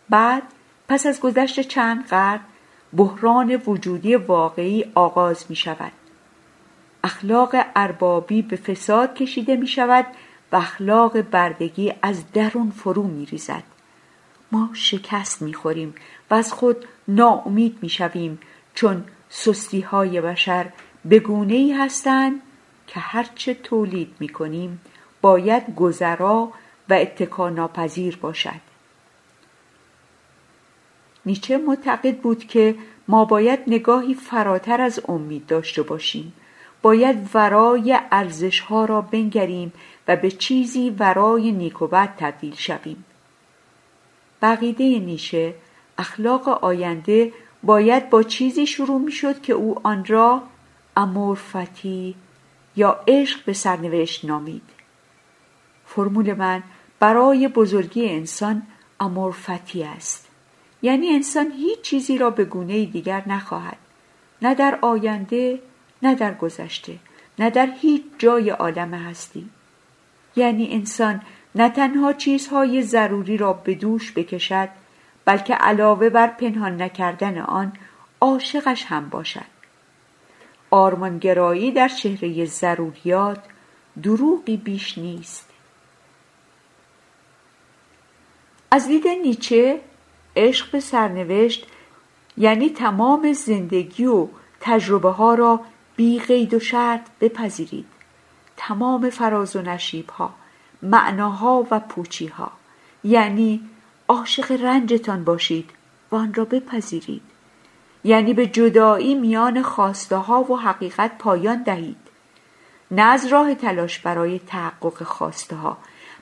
بعد 0.08 0.42
پس 0.88 1.06
از 1.06 1.20
گذشت 1.20 1.60
چند 1.60 2.06
قرن 2.06 2.40
بحران 2.96 3.62
وجودی 3.66 4.16
واقعی 4.16 4.84
آغاز 4.94 5.44
می 5.48 5.56
شود. 5.56 5.92
اخلاق 7.04 7.56
اربابی 7.76 8.42
به 8.42 8.56
فساد 8.56 9.14
کشیده 9.14 9.56
می 9.56 9.66
شود 9.66 10.06
و 10.52 10.56
اخلاق 10.56 11.20
بردگی 11.20 11.94
از 12.02 12.32
درون 12.32 12.70
فرو 12.70 13.02
می 13.02 13.26
ریزد. 13.26 13.62
ما 14.52 14.70
شکست 14.72 15.42
می 15.42 15.54
خوریم 15.54 15.94
و 16.30 16.34
از 16.34 16.52
خود 16.52 16.84
ناامید 17.08 17.78
می 17.82 17.88
شویم 17.88 18.38
چون 18.74 19.04
سستی 19.28 19.80
های 19.80 20.20
بشر 20.20 20.66
بگونه 21.10 21.54
ای 21.54 21.72
هستند 21.72 22.40
که 22.86 23.00
هرچه 23.00 23.54
تولید 23.54 24.14
می 24.20 24.28
کنیم 24.28 24.80
باید 25.20 25.74
گذرا 25.74 26.48
و 26.92 26.94
اتکا 26.94 27.48
ناپذیر 27.50 28.16
باشد. 28.16 28.60
نیچه 31.26 31.58
معتقد 31.58 32.16
بود 32.16 32.44
که 32.46 32.74
ما 33.08 33.24
باید 33.24 33.60
نگاهی 33.66 34.14
فراتر 34.14 34.80
از 34.80 35.00
امید 35.08 35.46
داشته 35.46 35.82
باشیم. 35.82 36.32
باید 36.82 37.16
ورای 37.34 37.98
ارزش 38.10 38.60
ها 38.60 38.84
را 38.84 39.00
بنگریم 39.00 39.72
و 40.08 40.16
به 40.16 40.30
چیزی 40.30 40.90
ورای 40.98 41.52
نیکوبت 41.52 42.16
تبدیل 42.16 42.54
شویم. 42.54 43.04
بقیده 44.42 44.98
نیشه 44.98 45.54
اخلاق 45.98 46.48
آینده 46.48 47.32
باید 47.62 48.10
با 48.10 48.22
چیزی 48.22 48.66
شروع 48.66 49.00
می 49.00 49.12
شد 49.12 49.40
که 49.40 49.52
او 49.52 49.86
آن 49.86 50.04
را 50.04 50.42
امورفتی 50.96 52.14
یا 52.76 53.00
عشق 53.08 53.44
به 53.44 53.52
سرنوشت 53.52 54.24
نامید. 54.24 54.62
فرمول 55.86 56.34
من 56.34 56.62
برای 57.02 57.48
بزرگی 57.48 58.08
انسان 58.08 58.62
امورفتی 59.00 59.82
است. 59.82 60.28
یعنی 60.82 61.08
انسان 61.08 61.52
هیچ 61.52 61.80
چیزی 61.80 62.18
را 62.18 62.30
به 62.30 62.44
گونه 62.44 62.84
دیگر 62.84 63.22
نخواهد. 63.26 63.76
نه 64.42 64.54
در 64.54 64.78
آینده 64.82 65.60
نه 66.02 66.14
در 66.14 66.34
گذشته 66.34 66.98
نه 67.38 67.50
در 67.50 67.68
هیچ 67.80 68.02
جای 68.18 68.50
عالم 68.50 68.94
هستی. 68.94 69.48
یعنی 70.36 70.74
انسان 70.74 71.22
نه 71.54 71.68
تنها 71.68 72.12
چیزهای 72.12 72.82
ضروری 72.82 73.36
را 73.36 73.52
به 73.52 73.74
دوش 73.74 74.12
بکشد 74.12 74.68
بلکه 75.24 75.54
علاوه 75.54 76.08
بر 76.08 76.26
پنهان 76.26 76.82
نکردن 76.82 77.38
آن 77.38 77.72
عاشقش 78.20 78.84
هم 78.84 79.08
باشد. 79.08 79.52
آرمانگرایی 80.70 81.70
در 81.70 81.88
چهره 81.88 82.44
ضروریات 82.44 83.44
دروغی 84.02 84.56
بیش 84.56 84.98
نیست. 84.98 85.51
از 88.72 88.86
دید 88.86 89.08
نیچه 89.08 89.80
عشق 90.36 90.70
به 90.70 90.80
سرنوشت 90.80 91.66
یعنی 92.36 92.70
تمام 92.70 93.32
زندگی 93.32 94.06
و 94.06 94.26
تجربه 94.60 95.10
ها 95.10 95.34
را 95.34 95.60
بی 95.96 96.18
قید 96.18 96.54
و 96.54 96.60
شرط 96.60 97.00
بپذیرید. 97.20 97.86
تمام 98.56 99.10
فراز 99.10 99.56
و 99.56 99.62
نشیب 99.62 100.10
ها 100.10 100.34
معناها 100.82 101.66
و 101.70 101.80
پوچی 101.80 102.26
ها 102.26 102.52
یعنی 103.04 103.60
عاشق 104.08 104.52
رنجتان 104.52 105.24
باشید 105.24 105.70
و 106.10 106.16
آن 106.16 106.34
را 106.34 106.44
بپذیرید. 106.44 107.22
یعنی 108.04 108.34
به 108.34 108.46
جدایی 108.46 109.14
میان 109.14 109.62
خواسته 109.62 110.16
ها 110.16 110.52
و 110.52 110.60
حقیقت 110.60 111.18
پایان 111.18 111.62
دهید. 111.62 111.96
نه 112.90 113.02
از 113.02 113.26
راه 113.26 113.54
تلاش 113.54 113.98
برای 113.98 114.38
تحقق 114.38 115.02
خواسته 115.02 115.56
ها 115.56 115.78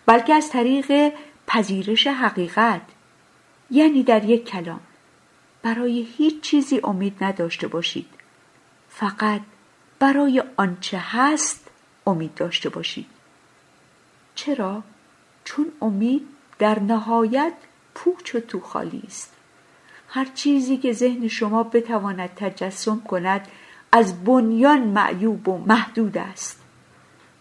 بلکه 0.06 0.34
از 0.34 0.50
طریق 0.50 1.12
پذیرش 1.50 2.06
حقیقت 2.06 2.80
یعنی 3.70 4.02
در 4.02 4.24
یک 4.24 4.44
کلام. 4.44 4.80
برای 5.62 6.06
هیچ 6.16 6.40
چیزی 6.40 6.80
امید 6.84 7.24
نداشته 7.24 7.68
باشید. 7.68 8.06
فقط 8.88 9.40
برای 9.98 10.42
آنچه 10.56 10.98
هست 10.98 11.70
امید 12.06 12.34
داشته 12.34 12.68
باشید. 12.68 13.06
چرا؟ 14.34 14.82
چون 15.44 15.66
امید 15.82 16.22
در 16.58 16.78
نهایت 16.80 17.52
پوچ 17.94 18.34
و 18.34 18.40
تو 18.40 18.60
خالی 18.60 19.02
است. 19.06 19.32
هر 20.08 20.24
چیزی 20.34 20.76
که 20.76 20.92
ذهن 20.92 21.28
شما 21.28 21.62
بتواند 21.62 22.30
تجسم 22.36 23.00
کند 23.00 23.48
از 23.92 24.24
بنیان 24.24 24.80
معیوب 24.80 25.48
و 25.48 25.58
محدود 25.58 26.18
است. 26.18 26.60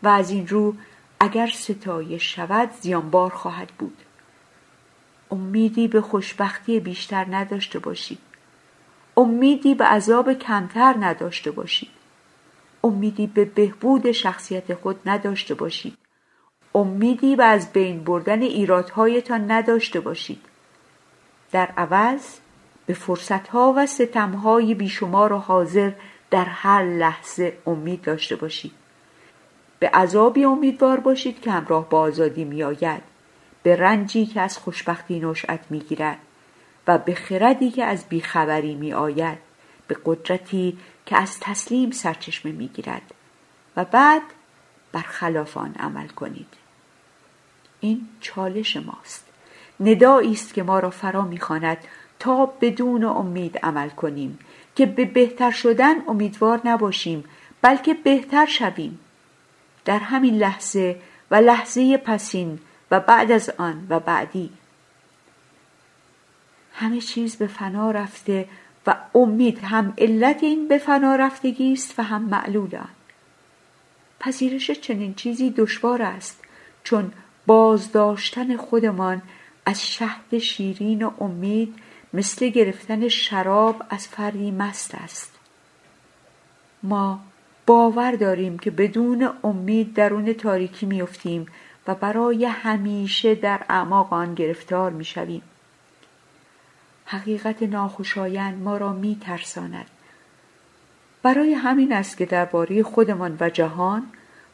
و 0.03 0.07
از 0.07 0.29
این 0.29 0.47
رو 0.47 0.75
اگر 1.19 1.47
ستایش 1.47 2.35
شود 2.35 2.71
زیانبار 2.81 3.29
خواهد 3.29 3.67
بود. 3.67 3.97
امیدی 5.31 5.87
به 5.87 6.01
خوشبختی 6.01 6.79
بیشتر 6.79 7.25
نداشته 7.29 7.79
باشید. 7.79 8.19
امیدی 9.17 9.75
به 9.75 9.85
عذاب 9.85 10.33
کمتر 10.33 10.95
نداشته 10.99 11.51
باشید. 11.51 11.89
امیدی 12.83 13.27
به 13.27 13.45
بهبود 13.45 14.11
شخصیت 14.11 14.73
خود 14.73 14.99
نداشته 15.05 15.53
باشید. 15.53 15.97
امیدی 16.75 17.35
به 17.35 17.45
از 17.45 17.73
بین 17.73 18.03
بردن 18.03 18.41
ایرادهایتان 18.41 19.51
نداشته 19.51 19.99
باشید. 19.99 20.45
در 21.51 21.65
عوض 21.77 22.21
به 22.85 22.93
فرصتها 22.93 23.73
و 23.77 23.85
ستمهای 23.85 24.73
بیشمار 24.73 25.33
و 25.33 25.37
حاضر 25.37 25.91
در 26.31 26.45
هر 26.45 26.83
لحظه 26.83 27.57
امید 27.67 28.01
داشته 28.01 28.35
باشید. 28.35 28.71
به 29.79 29.89
عذابی 29.89 30.45
امیدوار 30.45 30.99
باشید 30.99 31.41
که 31.41 31.51
همراه 31.51 31.89
با 31.89 31.99
آزادی 31.99 32.43
میآید. 32.43 33.01
به 33.63 33.75
رنجی 33.75 34.25
که 34.25 34.41
از 34.41 34.57
خوشبختی 34.57 35.19
نشأت 35.19 35.59
می‌گیرد 35.69 36.17
و 36.87 36.97
به 36.97 37.13
خردی 37.13 37.71
که 37.71 37.85
از 37.85 38.05
بیخبری 38.09 38.75
می 38.75 38.93
آید 38.93 39.37
به 39.87 39.97
قدرتی 40.05 40.77
که 41.05 41.17
از 41.17 41.39
تسلیم 41.39 41.91
سرچشمه 41.91 42.51
می 42.51 42.67
گیرد 42.67 43.13
و 43.77 43.85
بعد 43.85 44.21
برخلاف 44.91 45.57
آن 45.57 45.75
عمل 45.79 46.07
کنید. 46.07 46.53
این 47.79 48.07
چالش 48.21 48.77
ماست. 48.77 49.25
ندایی 49.79 50.31
است 50.31 50.53
که 50.53 50.63
ما 50.63 50.79
را 50.79 50.89
فرا 50.89 51.21
می‌خواند 51.21 51.77
تا 52.19 52.45
بدون 52.45 53.03
امید 53.03 53.57
عمل 53.57 53.89
کنیم. 53.89 54.39
که 54.75 54.85
به 54.85 55.05
بهتر 55.05 55.51
شدن 55.51 55.95
امیدوار 56.07 56.61
نباشیم 56.65 57.23
بلکه 57.61 57.93
بهتر 57.93 58.45
شویم. 58.45 58.99
در 59.89 59.99
همین 59.99 60.37
لحظه 60.37 61.01
و 61.31 61.35
لحظه 61.35 61.97
پسین 61.97 62.59
و 62.91 62.99
بعد 62.99 63.31
از 63.31 63.49
آن 63.57 63.87
و 63.89 63.99
بعدی. 63.99 64.49
همه 66.73 67.01
چیز 67.01 67.35
به 67.35 67.47
فنا 67.47 67.91
رفته 67.91 68.49
و 68.87 68.95
امید 69.15 69.59
هم 69.63 69.93
علت 69.97 70.43
این 70.43 70.67
به 70.67 70.77
فنا 70.77 71.15
رفتگی 71.15 71.73
است 71.73 71.99
و 71.99 72.03
هم 72.03 72.21
معلول 72.21 72.75
آن 72.75 72.89
پذیرش 74.19 74.71
چنین 74.71 75.13
چیزی 75.13 75.49
دشوار 75.49 76.01
است 76.01 76.43
چون 76.83 77.11
بازداشتن 77.45 78.57
خودمان 78.57 79.21
از 79.65 79.87
شهد 79.87 80.37
شیرین 80.37 81.03
و 81.03 81.11
امید 81.19 81.75
مثل 82.13 82.49
گرفتن 82.49 83.07
شراب 83.07 83.83
از 83.89 84.07
فردی 84.07 84.51
مست 84.51 84.95
است. 84.95 85.31
ما 86.83 87.19
باور 87.69 88.11
داریم 88.11 88.59
که 88.59 88.71
بدون 88.71 89.29
امید 89.43 89.93
درون 89.93 90.33
تاریکی 90.33 90.85
میافتیم 90.85 91.45
و 91.87 91.95
برای 91.95 92.45
همیشه 92.45 93.35
در 93.35 93.65
اعماق 93.69 94.13
آن 94.13 94.35
گرفتار 94.35 94.91
می‌شویم 94.91 95.41
حقیقت 97.05 97.63
ناخوشایند 97.63 98.63
ما 98.63 98.77
را 98.77 98.93
می 98.93 99.17
ترساند. 99.21 99.85
برای 101.23 101.53
همین 101.53 101.93
است 101.93 102.17
که 102.17 102.25
درباره 102.25 102.83
خودمان 102.83 103.37
و 103.39 103.49
جهان 103.49 104.03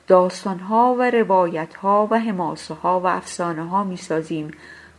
داستانها 0.07 0.95
و 0.99 1.11
روایتها 1.11 2.07
و 2.11 2.19
حماسه 2.19 2.73
ها 2.73 2.99
و 2.99 3.07
افسانه 3.07 3.67
ها 3.67 3.83
می 3.83 3.97
سازیم 3.97 4.51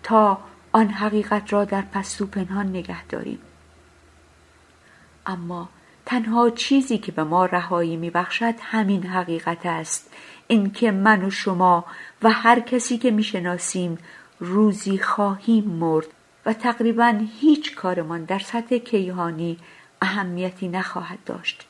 تا 0.03 0.39
آن 0.73 0.89
حقیقت 0.89 1.53
را 1.53 1.65
در 1.65 1.83
پستو 1.83 2.27
پنهان 2.27 2.69
نگه 2.69 3.05
داریم. 3.05 3.39
اما 5.27 5.69
تنها 6.07 6.51
چیزی 6.51 6.99
که 6.99 7.13
به 7.13 7.25
ما 7.25 7.47
رهایی 7.47 7.97
می 7.97 8.11
بخشد 8.11 8.55
همین 8.61 9.07
حقیقت 9.07 9.67
است. 9.67 10.11
اینکه 10.47 10.91
من 10.91 11.25
و 11.25 11.31
شما 11.31 11.85
و 12.23 12.31
هر 12.31 12.61
کسی 12.61 12.99
که 12.99 13.11
می‌شناسیم 13.11 13.99
روزی 14.41 14.99
خواهیم 14.99 15.65
مرد 15.65 16.07
و 16.47 16.53
تقریبا 16.53 17.21
هیچ 17.41 17.75
کارمان 17.75 18.25
در 18.25 18.39
سطح 18.39 18.79
کیهانی 18.79 19.59
اهمیتی 20.03 20.69
نخواهد 20.69 21.19
داشت. 21.27 21.67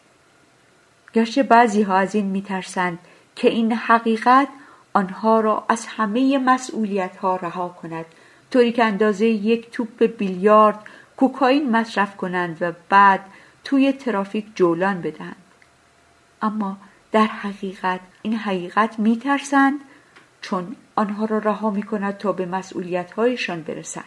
گرچه 1.13 1.43
بعضی 1.43 1.83
ها 1.83 1.97
از 1.97 2.15
این 2.15 2.27
میترسند 2.27 2.99
که 3.37 3.49
این 3.49 3.73
حقیقت 3.73 4.49
آنها 4.93 5.41
را 5.41 5.65
از 5.69 5.87
همه 5.87 6.39
مسئولیت 6.39 7.17
ها 7.17 7.37
رها 7.37 7.69
کند. 7.69 8.05
طوری 8.51 8.73
که 8.73 8.85
اندازه 8.85 9.27
یک 9.27 9.71
توپ 9.71 10.03
بیلیارد 10.19 10.79
کوکائین 11.17 11.71
مصرف 11.71 12.17
کنند 12.17 12.57
و 12.61 12.73
بعد 12.89 13.21
توی 13.67 13.93
ترافیک 13.93 14.47
جولان 14.55 15.01
بدهند 15.01 15.43
اما 16.43 16.77
در 17.13 17.27
حقیقت 17.27 18.01
این 18.23 18.37
حقیقت 18.37 18.99
میترسند 18.99 19.81
چون 20.41 20.77
آنها 20.97 21.25
را 21.25 21.39
رها 21.39 21.71
می 21.71 21.83
کند 21.83 22.19
تا 22.19 22.33
به 22.33 22.47
مسئولیت 22.47 23.13
هایشان 23.13 23.63
برسند. 23.63 24.05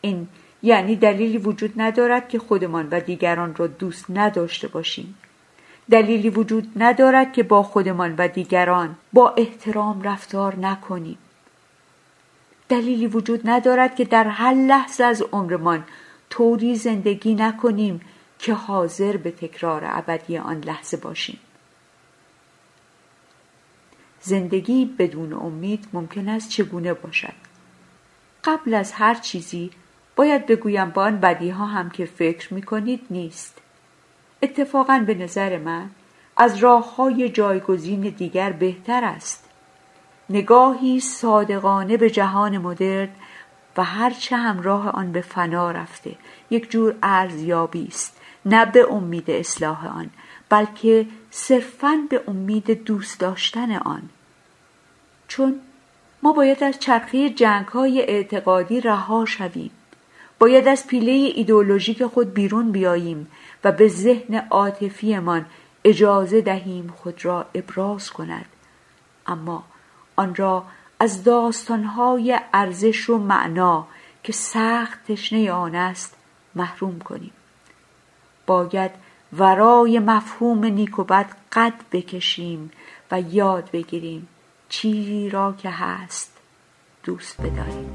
این 0.00 0.28
یعنی 0.62 0.96
دلیلی 0.96 1.38
وجود 1.38 1.72
ندارد 1.76 2.28
که 2.28 2.38
خودمان 2.38 2.88
و 2.90 3.00
دیگران 3.00 3.54
را 3.54 3.66
دوست 3.66 4.04
نداشته 4.10 4.68
باشیم. 4.68 5.14
دلیلی 5.90 6.30
وجود 6.30 6.72
ندارد 6.76 7.32
که 7.32 7.42
با 7.42 7.62
خودمان 7.62 8.14
و 8.18 8.28
دیگران 8.28 8.96
با 9.12 9.34
احترام 9.36 10.02
رفتار 10.02 10.56
نکنیم. 10.56 11.18
دلیلی 12.68 13.06
وجود 13.06 13.40
ندارد 13.44 13.96
که 13.96 14.04
در 14.04 14.24
هر 14.24 14.54
لحظه 14.54 15.04
از 15.04 15.22
عمرمان 15.22 15.84
طوری 16.30 16.76
زندگی 16.76 17.34
نکنیم 17.34 18.00
که 18.40 18.54
حاضر 18.54 19.16
به 19.16 19.30
تکرار 19.30 19.82
ابدی 19.84 20.38
آن 20.38 20.60
لحظه 20.60 20.96
باشیم. 20.96 21.40
زندگی 24.20 24.84
بدون 24.84 25.32
امید 25.32 25.88
ممکن 25.92 26.28
است 26.28 26.48
چگونه 26.48 26.94
باشد؟ 26.94 27.32
قبل 28.44 28.74
از 28.74 28.92
هر 28.92 29.14
چیزی 29.14 29.70
باید 30.16 30.46
بگویم 30.46 30.90
با 30.90 31.02
آن 31.02 31.20
بدی 31.20 31.50
ها 31.50 31.66
هم 31.66 31.90
که 31.90 32.04
فکر 32.04 32.54
می 32.54 32.62
کنید 32.62 33.00
نیست. 33.10 33.58
اتفاقا 34.42 35.04
به 35.06 35.14
نظر 35.14 35.58
من 35.58 35.90
از 36.36 36.56
راه 36.56 36.94
های 36.96 37.28
جایگزین 37.28 38.00
دیگر 38.00 38.52
بهتر 38.52 39.04
است. 39.04 39.44
نگاهی 40.30 41.00
صادقانه 41.00 41.96
به 41.96 42.10
جهان 42.10 42.58
مدرن 42.58 43.08
و 43.76 43.84
هرچه 43.84 44.36
همراه 44.36 44.88
آن 44.88 45.12
به 45.12 45.20
فنا 45.20 45.70
رفته 45.70 46.16
یک 46.50 46.70
جور 46.70 46.94
ارزیابی 47.02 47.86
است. 47.86 48.19
نه 48.44 48.64
به 48.66 48.92
امید 48.92 49.30
اصلاح 49.30 49.96
آن 49.96 50.10
بلکه 50.48 51.06
صرفا 51.30 52.06
به 52.10 52.22
امید 52.28 52.84
دوست 52.84 53.20
داشتن 53.20 53.72
آن. 53.72 54.02
چون 55.28 55.60
ما 56.22 56.32
باید 56.32 56.64
از 56.64 56.78
چرخه 56.78 57.30
جنگ 57.30 57.66
های 57.66 58.02
اعتقادی 58.02 58.80
رها 58.80 59.24
شویم 59.24 59.70
باید 60.38 60.68
از 60.68 60.86
پیله 60.86 61.12
ایدولوژیک 61.12 62.06
خود 62.06 62.34
بیرون 62.34 62.72
بیاییم 62.72 63.26
و 63.64 63.72
به 63.72 63.88
ذهن 63.88 64.34
عاطفیمان 64.50 65.46
اجازه 65.84 66.40
دهیم 66.40 66.94
خود 66.96 67.24
را 67.24 67.46
ابراز 67.54 68.10
کند. 68.10 68.46
اما 69.26 69.64
آن 70.16 70.34
را 70.34 70.64
از 71.00 71.24
داستانهای 71.24 72.40
ارزش 72.52 73.10
و 73.10 73.18
معنا 73.18 73.86
که 74.22 74.32
سخت 74.32 75.04
تشنه 75.12 75.52
آن 75.52 75.74
است 75.74 76.16
محروم 76.54 76.98
کنیم. 76.98 77.32
باید 78.50 78.90
ورای 79.38 79.98
مفهوم 79.98 80.64
نیک 80.64 80.98
و 80.98 81.04
بد 81.04 81.26
قد 81.52 81.74
بکشیم 81.92 82.70
و 83.10 83.20
یاد 83.20 83.70
بگیریم 83.72 84.28
چیزی 84.68 85.30
را 85.30 85.54
که 85.58 85.70
هست 85.70 86.38
دوست 87.04 87.40
بداریم. 87.40 87.90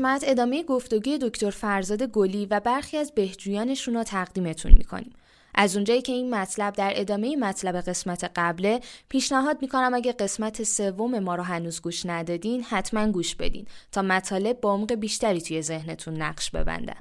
قسمت 0.00 0.24
ادامه 0.26 0.62
گفتگوی 0.62 1.18
دکتر 1.18 1.50
فرزاد 1.50 2.02
گلی 2.02 2.46
و 2.46 2.60
برخی 2.60 2.96
از 2.96 3.12
بهجویانشون 3.14 3.94
رو 3.94 4.02
تقدیمتون 4.02 4.72
می‌کنیم. 4.76 5.12
از 5.54 5.76
اونجایی 5.76 6.02
که 6.02 6.12
این 6.12 6.34
مطلب 6.34 6.74
در 6.74 6.92
ادامه 6.94 7.36
مطلب 7.36 7.76
قسمت 7.76 8.30
قبله 8.36 8.80
پیشنهاد 9.08 9.62
می‌کنم 9.62 9.94
اگه 9.94 10.12
قسمت 10.12 10.62
سوم 10.62 11.18
ما 11.18 11.34
رو 11.34 11.42
هنوز 11.42 11.82
گوش 11.82 12.06
ندادین 12.06 12.62
حتما 12.62 13.12
گوش 13.12 13.34
بدین 13.34 13.66
تا 13.92 14.02
مطالب 14.02 14.60
با 14.60 14.72
عمق 14.72 14.92
بیشتری 14.94 15.40
توی 15.40 15.62
ذهنتون 15.62 16.22
نقش 16.22 16.50
ببندن 16.50 17.00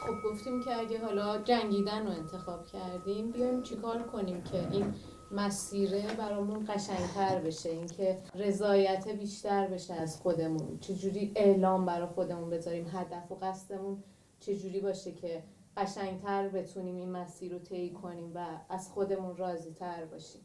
خب 0.00 0.28
گفتیم 0.30 0.62
که 0.62 0.76
اگه 0.76 1.00
حالا 1.00 1.42
جنگیدن 1.42 2.06
رو 2.06 2.12
انتخاب 2.12 2.66
کردیم 2.66 3.30
بیایم 3.30 3.62
چیکار 3.62 4.02
کنیم 4.02 4.42
که 4.42 4.68
این 4.72 4.94
مسیره 5.32 6.16
برامون 6.18 6.64
قشنگتر 6.68 7.40
بشه. 7.40 7.70
اینکه 7.70 8.18
رضایت 8.34 9.08
بیشتر 9.08 9.66
بشه 9.66 9.94
از 9.94 10.20
خودمون. 10.20 10.78
چجوری 10.78 11.32
اعلام 11.36 11.86
برای 11.86 12.06
خودمون 12.06 12.50
بذاریم 12.50 12.86
هدف 12.92 13.32
و 13.32 13.34
قصدمون 13.34 14.02
چجوری 14.40 14.80
باشه 14.80 15.12
که 15.12 15.42
قشنگتر 15.76 16.48
بتونیم 16.48 16.96
این 16.96 17.10
مسیر 17.10 17.52
رو 17.52 17.58
طی 17.58 17.90
کنیم 17.90 18.32
و 18.34 18.46
از 18.68 18.90
خودمون 18.90 19.36
راضی 19.36 19.70
تر 19.70 20.04
باشیم 20.04 20.42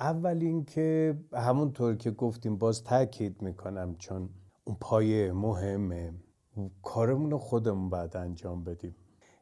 اول 0.00 0.38
اینکه 0.40 1.18
همونطور 1.32 1.96
که 1.96 2.10
گفتیم 2.10 2.56
باز 2.56 2.84
تاکید 2.84 3.42
می‌کنم 3.42 3.96
چون 3.98 4.28
اون 4.64 4.76
پایه 4.80 5.32
مهمه. 5.32 6.14
کارمون 6.82 7.30
رو 7.30 7.38
خودمون 7.38 7.90
باید 7.90 8.16
انجام 8.16 8.64
بدیم. 8.64 8.96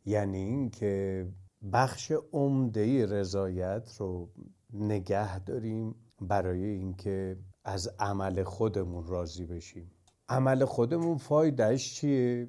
یعنی 0.07 0.39
اینکه 0.39 1.27
بخش 1.73 2.13
عمده 2.33 3.07
رضایت 3.07 3.97
رو 3.99 4.29
نگه 4.73 5.39
داریم 5.39 5.95
برای 6.21 6.65
اینکه 6.65 7.37
از 7.65 7.89
عمل 7.99 8.43
خودمون 8.43 9.07
راضی 9.07 9.47
بشیم. 9.47 9.91
عمل 10.29 10.65
خودمون 10.65 11.17
فایدهش 11.17 11.95
چیه؟ 11.95 12.49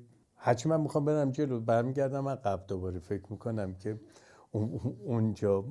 من 0.66 0.82
می‌خوام 0.82 1.06
برم 1.06 1.32
جلو 1.32 1.60
برمیگردم 1.60 2.36
قبل 2.36 2.64
دوباره 2.68 3.00
فکر 3.00 3.26
می‌کنم 3.30 3.74
که 3.74 4.00
اونجا 5.06 5.66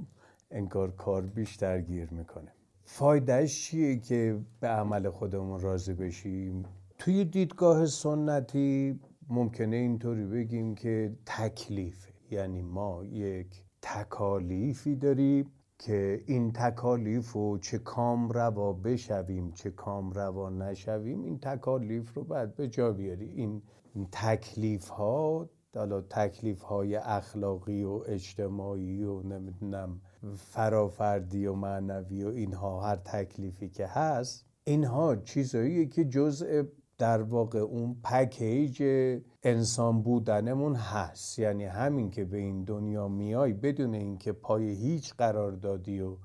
انگار 0.50 0.90
کار 0.90 1.26
بیشتر 1.26 1.80
گیر 1.80 2.10
می‌کنه. 2.10 2.52
فایدهش 2.84 3.64
چیه 3.64 3.98
که 3.98 4.40
به 4.60 4.68
عمل 4.68 5.10
خودمون 5.10 5.60
راضی 5.60 5.94
بشیم؟ 5.94 6.62
توی 6.98 7.24
دیدگاه 7.24 7.86
سنتی 7.86 9.00
ممکنه 9.28 9.76
اینطوری 9.76 10.26
بگیم 10.26 10.74
که 10.74 11.16
تکلیفه 11.26 12.07
یعنی 12.30 12.62
ما 12.62 13.04
یک 13.04 13.64
تکالیفی 13.82 14.96
داریم 14.96 15.52
که 15.78 16.22
این 16.26 16.52
تکالیف 16.52 17.32
رو 17.32 17.58
چه 17.58 17.78
کام 17.78 18.28
روا 18.28 18.72
بشویم 18.72 19.52
چه 19.52 19.70
کام 19.70 20.10
روا 20.10 20.50
نشویم 20.50 21.22
این 21.22 21.38
تکالیف 21.38 22.14
رو 22.14 22.24
باید 22.24 22.54
به 22.54 22.68
جا 22.68 22.92
بیاری. 22.92 23.28
این 23.28 23.62
تکلیف 24.12 24.88
ها 24.88 25.50
حالا 25.74 26.00
تکلیف 26.00 26.62
های 26.62 26.96
اخلاقی 26.96 27.84
و 27.84 28.02
اجتماعی 28.06 29.02
و 29.02 29.22
نمی‌دونم 29.22 30.00
فرافردی 30.36 31.46
و 31.46 31.54
معنوی 31.54 32.24
و 32.24 32.28
اینها 32.28 32.80
هر 32.80 32.96
تکلیفی 32.96 33.68
که 33.68 33.86
هست 33.86 34.46
اینها 34.64 35.16
چیزهایی 35.16 35.86
که 35.86 36.04
جزء 36.04 36.62
در 36.98 37.22
واقع 37.22 37.58
اون 37.58 37.96
پکیج 38.04 38.82
انسان 39.42 40.02
بودنمون 40.02 40.74
هست. 40.74 41.38
یعنی 41.38 41.64
همین 41.64 42.10
که 42.10 42.24
به 42.24 42.38
این 42.38 42.64
دنیا 42.64 43.08
میای 43.08 43.52
بدون 43.52 43.94
اینکه 43.94 44.32
پای 44.32 44.68
هیچ 44.74 45.14
قرار 45.14 45.52
دادی 45.52 46.00
و 46.00 46.16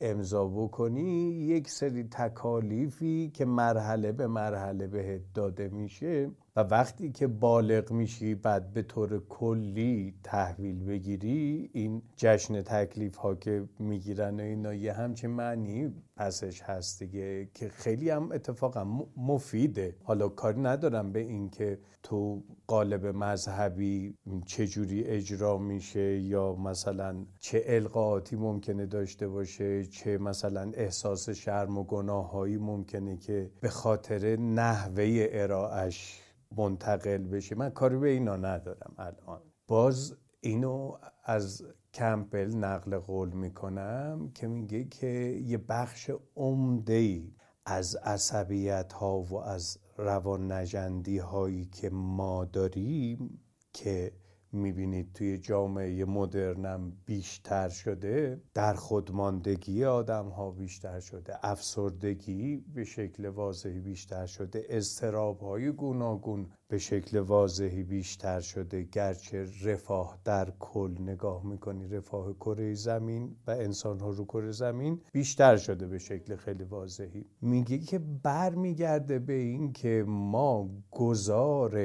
امضا 0.00 0.48
بکنی 0.48 1.30
یک 1.30 1.70
سری 1.70 2.04
تکالیفی 2.04 3.30
که 3.34 3.44
مرحله 3.44 4.12
به 4.12 4.26
مرحله 4.26 4.86
بهت 4.86 5.22
داده 5.34 5.68
میشه 5.68 6.30
و 6.56 6.60
وقتی 6.60 7.10
که 7.10 7.26
بالغ 7.26 7.92
میشی 7.92 8.34
بعد 8.34 8.72
به 8.72 8.82
طور 8.82 9.26
کلی 9.28 10.14
تحویل 10.22 10.84
بگیری 10.84 11.70
این 11.72 12.02
جشن 12.16 12.62
تکلیف 12.62 13.16
ها 13.16 13.34
که 13.34 13.68
می‌گیرن 13.78 14.40
اینا 14.40 14.74
یه 14.74 14.92
همچین 14.92 15.30
معنی 15.30 15.94
پسش 16.16 16.62
هست 16.62 17.02
دیگه 17.02 17.48
که 17.54 17.68
خیلی 17.68 18.10
هم 18.10 18.32
اتفاقا 18.32 19.06
مفیده. 19.16 19.96
حالا 20.02 20.28
کاری 20.28 20.60
ندارم 20.60 21.12
به 21.12 21.20
این 21.20 21.50
که 21.50 21.78
تو 22.02 22.42
قالب 22.66 23.06
مذهبی 23.06 24.14
چجوری 24.46 25.04
اجرا 25.04 25.58
میشه 25.58 26.20
یا 26.20 26.54
مثلا 26.54 27.26
چه 27.40 27.62
القاعاتی 27.66 28.36
ممکنه 28.36 28.86
داشته 28.86 29.28
باشه 29.28 29.84
چه 29.84 30.18
مثلا 30.18 30.72
احساس 30.74 31.30
شرم 31.30 31.78
و 31.78 31.84
گناههایی 31.84 32.56
ممکنه 32.56 33.16
که 33.16 33.50
به 33.60 33.68
خاطر 33.68 34.36
نحوه 34.36 35.26
ارائش 35.30 36.23
منتقل 36.56 37.18
بشه 37.18 37.54
من 37.54 37.70
کاری 37.70 37.96
به 37.96 38.08
اینا 38.08 38.36
ندارم 38.36 38.94
الان. 38.98 39.42
باز 39.66 40.16
اینو 40.40 40.98
از 41.24 41.62
کمپل 41.94 42.56
نقل 42.56 42.98
قول 42.98 43.30
می‌کنم 43.32 44.30
که 44.34 44.46
میگه 44.46 44.84
که 44.84 45.06
یه 45.44 45.58
بخش 45.58 46.10
عمده 46.36 47.22
از 47.66 47.96
عصبیت 47.96 48.92
ها 48.92 49.18
و 49.20 49.36
از 49.36 49.78
روان 49.96 50.52
نجندی 50.52 51.18
هایی 51.18 51.64
که 51.64 51.90
ما 51.90 52.44
داریم 52.44 53.40
که 53.72 54.12
می‌بینید 54.54 55.12
توی 55.12 55.38
جامعه 55.38 56.04
مدرنم 56.04 56.92
بیشتر 57.06 57.68
شده 57.68 58.42
در 58.54 58.74
خودماندگی 58.74 59.84
آدم 59.84 60.28
ها 60.28 60.50
بیشتر 60.50 61.00
شده 61.00 61.46
افسردگی 61.46 62.56
به 62.74 62.84
شکل 62.84 63.26
واضحی 63.26 63.80
بیشتر 63.80 64.26
شده 64.26 64.66
استراب 64.68 65.40
های 65.40 65.72
گوناگون 65.72 66.46
به 66.68 66.78
شکل 66.78 67.18
واضحی 67.18 67.82
بیشتر 67.82 68.40
شده. 68.40 68.82
گرچه 68.82 69.46
رفاه 69.64 70.18
در 70.24 70.52
کل 70.58 70.94
نگاه 71.00 71.46
می‌کنی 71.46 71.88
رفاه 71.88 72.32
کره 72.32 72.74
زمین 72.74 73.36
و 73.46 73.50
انسان 73.50 74.00
ها 74.00 74.10
رو 74.10 74.24
کره 74.24 74.50
زمین 74.50 75.00
بیشتر 75.12 75.56
شده 75.56 75.86
به 75.86 75.98
شکل 75.98 76.36
خیلی 76.36 76.64
واضحی. 76.64 77.26
میگه 77.40 77.78
که 77.78 77.98
برمیگرده 77.98 79.18
به 79.18 79.32
این 79.32 79.72
که 79.72 80.04
ما 80.08 80.70
گذار 80.90 81.78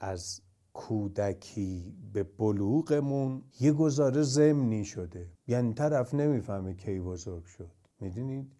از 0.00 0.40
کودکی 0.72 1.94
به 2.12 2.22
بلوغمون 2.22 3.42
یه 3.60 3.72
گزاره 3.72 4.22
زمینی 4.22 4.84
شده. 4.84 5.30
یعنی 5.46 5.74
طرف 5.74 6.14
نمی‌فهمه 6.14 6.74
کی 6.74 7.00
بزرگ 7.00 7.44
شد. 7.44 7.72
می‌دونید؟ 8.00 8.52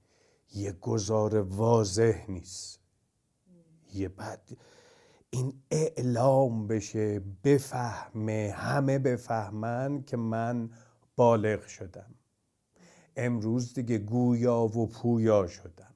یه 0.54 0.72
گذار 0.72 1.36
واضح 1.36 2.30
نیست. 2.30 2.80
یه 3.94 4.08
بعد 4.08 4.56
این 5.30 5.52
اعلام 5.70 6.66
بشه 6.66 7.20
بفهمه 7.44 8.52
همه 8.56 8.98
بفهمن 8.98 10.02
که 10.02 10.16
من 10.16 10.70
بالغ 11.16 11.66
شدم. 11.66 12.14
امروز 13.16 13.74
دیگه 13.74 13.98
گویا 13.98 14.60
و 14.60 14.86
پویا 14.86 15.46
شدم. 15.46 15.94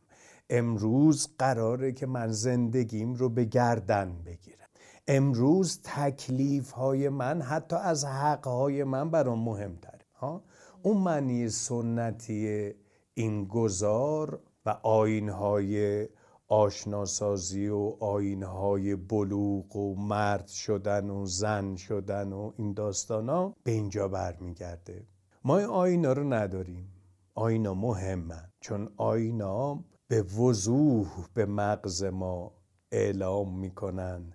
امروز 0.51 1.29
قراره 1.39 1.93
که 1.93 2.07
من 2.07 2.33
زندگیم 2.33 3.15
رو 3.15 3.29
به 3.29 3.45
گردن 3.45 4.23
بگیرم. 4.23 4.62
امروز 5.07 5.81
تکلیف 5.85 6.71
های 6.71 7.09
من 7.09 7.43
حتی 7.43 7.77
از 7.77 8.05
حق 8.05 8.47
های 8.47 8.85
من 8.85 9.11
برام 9.11 9.39
مهمتره 9.39 10.07
ها؟ 10.15 10.45
اون 10.83 10.97
معنی 10.97 11.49
سنتی 11.49 12.73
این 13.15 13.45
گذار 13.45 14.41
و 14.67 14.71
آین 14.83 15.29
های 15.29 16.09
آشناسازی 16.49 17.69
و 17.69 17.97
آین 18.01 18.43
های 18.43 18.97
بلوغ 18.97 19.77
و 19.77 19.95
مرد 19.95 20.47
شدن 20.47 21.11
و 21.11 21.27
زن 21.27 21.77
شدن 21.77 22.33
و 22.33 22.53
این 22.57 22.73
داستان 22.73 23.29
ها 23.29 23.57
به 23.65 23.73
اینجا 23.73 24.09
برمیگرده. 24.09 25.07
ما 25.45 25.59
این 25.59 25.67
آینا 25.67 26.13
رو 26.13 26.33
نداریم. 26.33 26.93
آینا 27.35 27.75
مهمن. 27.75 28.51
چون 28.61 28.89
آینا 28.97 29.85
به 30.09 30.23
وضوح 30.23 31.09
به 31.35 31.47
مغز 31.47 32.05
ما 32.05 32.53
اعلام 32.91 33.59
می‌کنن 33.59 34.33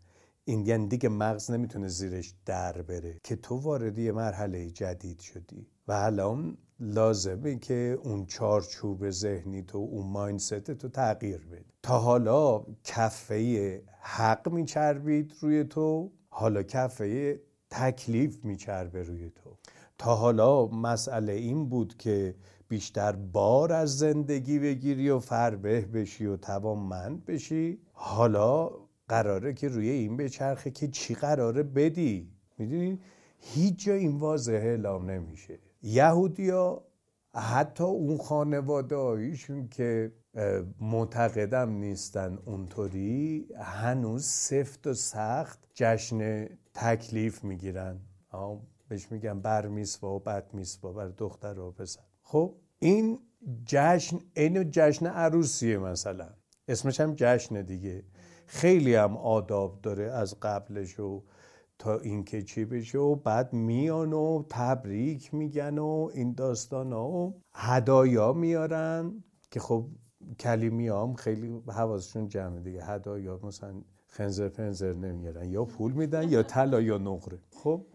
این 0.49 0.65
یعنی 0.65 0.87
دیگه 0.87 1.09
مغز 1.09 1.51
نمی‌تونه 1.51 1.87
زیرش 1.87 2.33
در 2.45 2.81
بره 2.81 3.19
که 3.23 3.35
تو 3.35 3.55
وارد 3.55 3.99
مرحله 3.99 4.69
جدید 4.69 5.19
شدی. 5.19 5.67
و 5.87 5.91
الان 5.91 6.57
لازمه 6.79 7.59
که 7.59 7.99
اون 8.03 8.25
چارچوب 8.25 9.09
ذهنی 9.09 9.63
تو 9.63 9.77
اون 9.77 10.07
ماینست 10.07 10.71
تو 10.71 10.89
تغییر 10.89 11.45
بده 11.51 11.65
تا 11.83 11.99
حالا 11.99 12.63
کفه 12.83 13.83
حق 14.01 14.49
میچربید 14.49 15.33
روی 15.41 15.63
تو 15.63 16.11
حالا 16.29 16.63
کفه 16.63 17.39
تکلیف 17.69 18.45
میچربه 18.45 19.03
روی 19.03 19.29
تو. 19.29 19.57
تا 19.97 20.15
حالا 20.15 20.67
مسئله 20.67 21.33
این 21.33 21.69
بود 21.69 21.97
که 21.97 22.35
بیشتر 22.67 23.11
بار 23.11 23.73
از 23.73 23.97
زندگی 23.97 24.59
بگیری 24.59 25.09
و 25.09 25.19
فربه 25.19 25.81
بشی 25.81 26.25
و 26.25 26.37
توانمند 26.37 27.25
بشی. 27.25 27.79
حالا 27.93 28.69
قراره 29.07 29.53
که 29.53 29.67
روی 29.67 29.89
این 29.89 30.17
بچرخه 30.17 30.71
که 30.71 30.87
چی 30.87 31.15
قراره 31.15 31.63
بدی. 31.63 32.31
می‌دونی؟ 32.57 32.99
هیچ 33.39 33.85
جا 33.85 33.93
این 33.93 34.17
واضح 34.17 34.53
اعلام 34.53 35.09
نمیشه. 35.09 35.59
یهودیا 35.81 36.83
حتی 37.33 37.83
اون 37.83 38.17
خانواده 38.17 38.95
که 39.71 40.11
معتقدم 40.79 41.69
نیستن 41.69 42.37
اونطوری 42.45 43.47
هنوز 43.61 44.25
سفت 44.25 44.87
و 44.87 44.93
سخت 44.93 45.59
جشن 45.73 46.49
تکلیف 46.73 47.43
می‌گیرن. 47.43 47.99
بهش 48.87 49.11
میگن 49.11 49.39
بر 49.39 49.67
میسوا 49.67 50.15
و 50.15 50.19
بد 50.19 50.53
میسوا 50.53 50.93
بر 50.93 51.07
دختر 51.07 51.59
و 51.59 51.71
پسر. 51.71 52.01
خب 52.21 52.55
این 52.79 53.19
جشن 53.65 54.19
این 54.33 54.71
جشن 54.71 55.07
عروسیه 55.07 55.77
مثلا. 55.77 56.29
اسمش 56.67 57.01
هم 57.01 57.13
جشن 57.15 57.61
دیگه. 57.61 58.03
خیلی 58.47 58.95
هم 58.95 59.17
آداب 59.17 59.79
داره 59.81 60.03
از 60.03 60.39
قبلش 60.39 60.99
و 60.99 61.23
تا 61.79 61.97
اینکه 61.97 62.41
چی 62.41 62.65
بشه 62.65 62.97
و 62.97 63.15
بعد 63.15 63.53
میان 63.53 64.13
و 64.13 64.43
تبریک 64.49 65.33
میگن 65.33 65.77
و 65.77 66.09
این 66.13 66.33
داستان 66.33 66.93
و 66.93 67.33
هدایا 67.53 68.33
میارن 68.33 69.23
که 69.51 69.59
خب 69.59 69.85
کلیمی 70.39 70.87
هم 70.87 71.13
خیلی 71.13 71.61
حواسشون 71.67 72.27
جمعه 72.27 72.59
دیگه. 72.59 72.85
هدایا 72.85 73.39
مثلا 73.43 73.73
خنزر 74.07 74.49
پنزر 74.49 74.93
نمیارن. 74.93 75.49
یا 75.49 75.65
پول 75.65 75.91
میدن 75.91 76.29
یا 76.29 76.43
طلا 76.43 76.81
یا 76.81 76.97
نقره. 76.97 77.39
خب؟ 77.51 77.85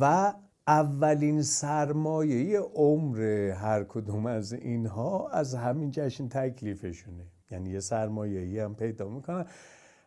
و 0.00 0.32
اولین 0.66 1.42
سرمایه 1.42 2.60
عمر 2.60 3.50
هر 3.50 3.84
کدوم 3.84 4.26
از 4.26 4.52
اینها 4.52 5.28
از 5.28 5.54
همین 5.54 5.90
جشن 5.90 6.28
تکلیفشونه. 6.28 7.26
یعنی 7.50 7.70
یه 7.70 7.80
سرمایه 7.80 8.40
ای 8.40 8.58
هم 8.58 8.74
پیدا 8.74 9.08
می‌کنن. 9.08 9.46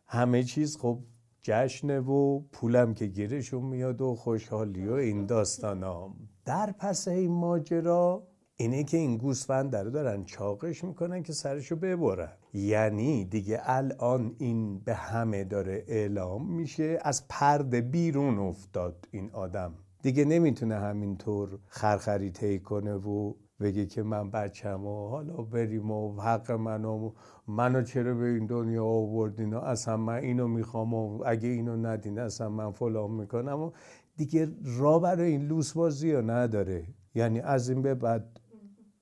همه 0.08 0.44
چیز 0.44 0.78
خب 0.78 1.00
جشنه 1.41 2.00
و 2.00 2.39
پولم 2.39 2.94
که 2.94 3.06
گیرشون 3.06 3.63
میاد 3.63 4.02
و 4.02 4.15
خوشحالی 4.15 4.88
و 4.88 4.94
این 4.94 5.26
داستان 5.26 5.84
ها 5.84 6.15
در 6.46 6.72
پس 6.80 7.08
این 7.08 7.32
ماجرا 7.32 8.28
اینه 8.56 8.84
که 8.84 8.98
این 8.98 9.18
گوسفند 9.18 9.72
داره 9.72 9.89
دارن 9.89 10.26
چاقش 10.26 10.84
می‌کنن 10.84 11.24
که 11.24 11.34
سرشو 11.34 11.76
ببرن. 11.76 12.32
یعنی 12.54 13.26
دیگه 13.26 13.60
الان 13.63 14.36
این 14.38 14.80
به 14.80 14.94
همه 14.94 15.44
داره 15.44 15.84
اعلام 15.88 16.56
میشه 16.56 17.00
از 17.02 17.28
پرده 17.30 17.82
بیرون 17.82 18.39
افتاد 18.39 19.08
این 19.12 19.30
آدم. 19.34 19.74
دیگه 20.02 20.26
نمی‌تونه 20.26 20.76
همینطور 20.76 21.60
خرخری 21.68 22.32
طی 22.32 22.60
کنه 22.60 22.94
و 22.94 23.34
بگه 23.60 23.86
که 23.86 24.04
من 24.04 24.32
بچم 24.32 24.86
و 24.86 25.08
حالا 25.08 25.34
بریم 25.34 25.91
و 25.91 26.22
حق 26.22 26.52
منو 26.52 27.12
منو 27.48 27.84
چرا 27.84 28.13
به 28.13 28.26
این 28.26 28.46
دنیا 28.46 28.86
آوردین 28.86 29.54
و 29.54 29.60
اصلا 29.60 29.98
من 29.98 30.13
اینو 30.13 30.48
می‌خوام 30.48 30.94
و 30.94 31.24
اگه 31.26 31.50
اینو 31.50 31.76
ندین 31.76 32.20
اصلا 32.20 32.50
من 32.50 32.72
فلان 32.72 33.12
می‌کنم 33.12 33.60
و 33.60 33.72
دیگه 34.18 34.52
را 34.78 35.00
برای 35.00 35.32
این 35.32 35.48
لوس 35.48 35.74
بازی 35.74 36.12
ها 36.12 36.22
نداره. 36.22 36.84
یعنی 37.15 37.39
از 37.39 37.70
این 37.70 37.82
به 37.82 37.96
بعد 37.96 38.39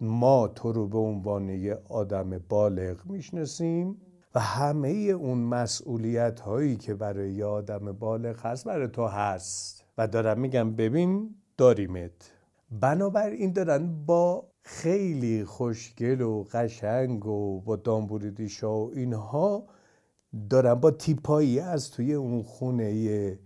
ما 0.02 0.48
تو 0.48 0.72
رو 0.72 0.88
به 0.88 0.98
عنوان 0.98 1.50
یه 1.50 1.78
آدم 1.90 2.40
بالغ 2.50 3.06
می‌شناسیم 3.06 3.98
و 4.36 4.40
همه 4.40 4.90
اون 4.90 5.38
مسئولیت 5.38 6.40
هایی 6.40 6.76
که 6.76 6.94
برای 6.94 7.32
یه 7.32 7.46
آدم 7.46 7.92
بالغ 7.92 8.46
هست 8.46 8.66
برای 8.66 8.88
تو 8.88 9.06
هست. 9.06 9.86
و 9.98 10.08
دارم 10.08 10.40
میگم 10.40 10.76
ببین 10.76 11.36
داریمت. 11.58 12.32
بنابراین 12.80 13.52
دارن 13.52 14.06
با 14.06 14.48
خیلی 14.62 15.46
خوشگل 15.46 16.22
و 16.22 16.44
قشنگ 16.44 17.26
و 17.26 17.62
با 17.62 17.76
دامبوریدی 17.76 18.52
و 18.62 18.68
اینها 18.68 19.68
دارن 20.50 20.74
با 20.74 20.92
تیپایی 20.92 21.60
از 21.60 21.92
توی 21.92 22.14
اون 22.14 22.44
خونه 22.44 23.40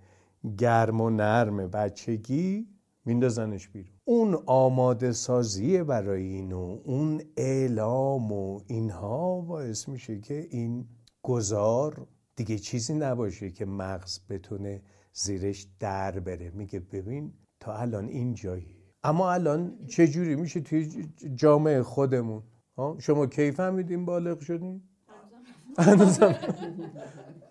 گرم 0.57 1.01
و 1.01 1.09
نرم 1.09 1.67
بچگی 1.67 2.67
میندازنش 3.05 3.67
بیرون. 3.67 3.91
اون 4.05 4.43
آماده 4.45 5.11
سازی 5.11 5.83
برای 5.83 6.23
اینو 6.23 6.79
اون 6.83 7.21
اعلام 7.37 8.31
و 8.31 8.61
اینها 8.67 9.41
باعث 9.41 9.87
میشه 9.89 10.19
که 10.19 10.47
این 10.49 10.87
گذار 11.23 12.07
دیگه 12.35 12.57
چیزی 12.57 12.93
نباشه 12.93 13.51
که 13.51 13.65
مغز 13.65 14.19
بتونه 14.29 14.81
زیرش 15.13 15.67
در 15.79 16.19
بره. 16.19 16.49
میگه 16.49 16.79
ببین 16.79 17.33
تا 17.59 17.77
الان 17.77 18.07
این 18.07 18.33
جایی 18.33 18.76
اما 19.03 19.31
الان 19.31 19.77
چه 19.87 20.07
جوری 20.07 20.35
میشه 20.35 20.61
توی 20.61 21.07
جامعه 21.35 21.83
خودمون؟ 21.83 22.43
شما 22.99 23.25
کی 23.27 23.51
فهمیدین 23.51 24.05
بالغ 24.05 24.39
شدین؟ 24.39 24.81
هنوزم. 25.77 26.35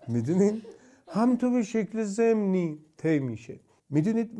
می‌دونین؟ 0.07 0.61
هم 1.07 1.35
تو 1.35 1.51
به 1.51 1.63
شکل 1.63 2.03
زمینی 2.03 2.79
طی 2.97 3.19
میشه. 3.19 3.59
می‌دونید؟ 3.89 4.31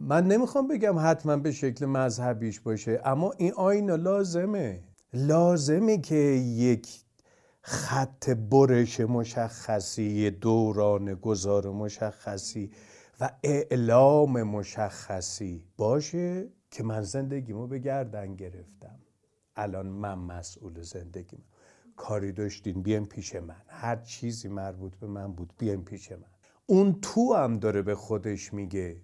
من 0.00 0.26
نمی‌خوام 0.26 0.68
بگم 0.68 0.94
حتما 0.98 1.36
به 1.36 1.52
شکل 1.52 1.86
مذهبیش 1.86 2.60
باشه 2.60 3.00
اما 3.04 3.32
این 3.38 3.52
آینا 3.52 3.96
لازمه. 3.96 4.82
لازمه 5.12 5.98
که 5.98 6.14
یک 6.14 7.04
خط 7.60 8.30
برش 8.30 9.00
مشخصی 9.00 10.30
دوران 10.30 11.14
گذار 11.14 11.70
مشخصی 11.70 12.70
و 13.20 13.30
اعلام 13.42 14.42
مشخصی 14.42 15.64
باشه 15.76 16.48
که 16.70 16.82
من 16.82 17.02
زندگیمو 17.02 17.66
به 17.66 17.78
گردن 17.78 18.34
گرفتم. 18.34 18.98
الان 19.56 19.86
من 19.86 20.18
مسئول 20.18 20.82
زندگیم. 20.82 21.44
کاری 21.96 22.32
داشتین 22.32 22.82
بیاین 22.82 23.04
پیش 23.04 23.34
من. 23.34 23.62
هر 23.68 23.96
چیزی 23.96 24.48
مربوط 24.48 24.96
به 24.96 25.06
من 25.06 25.32
بود 25.32 25.52
بیاین 25.58 25.84
پیش 25.84 26.12
من. 26.12 26.24
اون 26.66 26.98
تو 27.02 27.34
هم 27.34 27.58
داره 27.58 27.82
به 27.82 27.94
خودش 27.94 28.54
میگه 28.54 29.00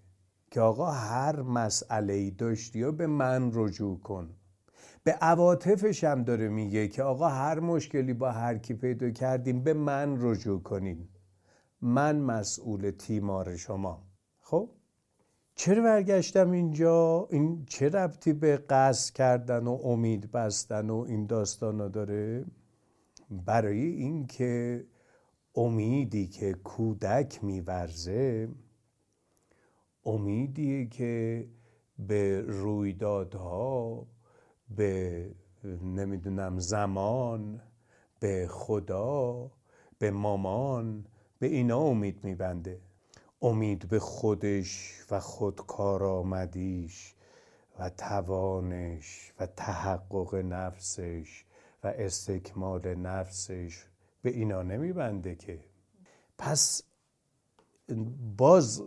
که 0.51 0.61
آقا 0.61 0.91
هر 0.91 1.43
مسئله 1.43 2.13
ای 2.13 2.31
داشتی 2.31 2.83
و 2.83 2.93
به 2.93 3.07
من 3.07 3.51
رجوع 3.55 4.01
کن. 4.01 4.35
به 5.05 5.13
عواطفش 5.13 6.05
هم 6.05 6.23
داره 6.23 6.49
میگه 6.49 6.89
که 6.89 7.03
آقا 7.03 7.29
هر 7.29 7.61
مشکلی 7.61 8.13
با 8.13 8.31
هر 8.31 8.59
کی 8.59 8.75
پیدا 8.75 9.11
کردیم 9.11 9.65
به 9.65 9.75
من 9.75 10.17
رجوع 10.21 10.63
کنین. 10.63 11.09
من 11.85 12.21
مسئول 12.21 12.91
تیمار 12.91 13.57
شما. 13.57 14.03
خب؟ 14.41 14.71
چرا 15.55 15.83
برگشتم 15.83 16.51
اینجا؟ 16.51 17.29
این 17.31 17.65
چه 17.67 17.89
ربطی 17.89 18.33
به 18.33 18.57
قصد 18.57 19.15
کردن 19.15 19.67
و 19.67 19.79
امید 19.85 20.33
بستن 20.33 20.91
و 20.91 21.05
این 21.09 21.27
داستان 21.27 21.89
داره؟ 21.89 22.45
برای 23.31 23.81
اینکه 23.81 24.85
امیدی 25.55 26.27
که 26.27 26.53
کودک 26.53 27.45
میورزه 27.45 28.49
امیدیه 30.05 30.87
که 30.87 31.47
به 31.99 32.41
رویدادها 32.41 34.07
به 34.77 35.31
نمی‌دونم 35.83 36.59
زمان 36.59 37.61
به 38.21 38.47
خدا 38.51 39.51
به 39.99 40.11
مامان 40.11 41.07
به 41.39 41.47
اینا 41.47 41.79
امید 41.79 42.25
میبنده. 42.25 42.81
امید 43.43 43.89
به 43.89 43.99
خودش 43.99 45.01
و 45.11 45.21
خودکار 45.21 46.05
آمدیش 46.05 47.15
و 47.79 47.91
توانش 47.91 49.33
و 49.41 49.47
تحقق 49.47 50.35
نفسش 50.35 51.45
و 51.85 51.87
استکمال 51.87 52.95
نفسش 52.95 53.85
به 54.23 54.31
اینا 54.31 54.63
نمیبنده 54.63 55.35
که. 55.35 55.61
پس 56.39 56.83
باز 58.37 58.83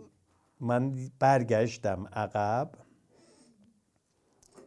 من 0.60 1.10
برگشتم 1.18 2.08
عقب. 2.12 2.70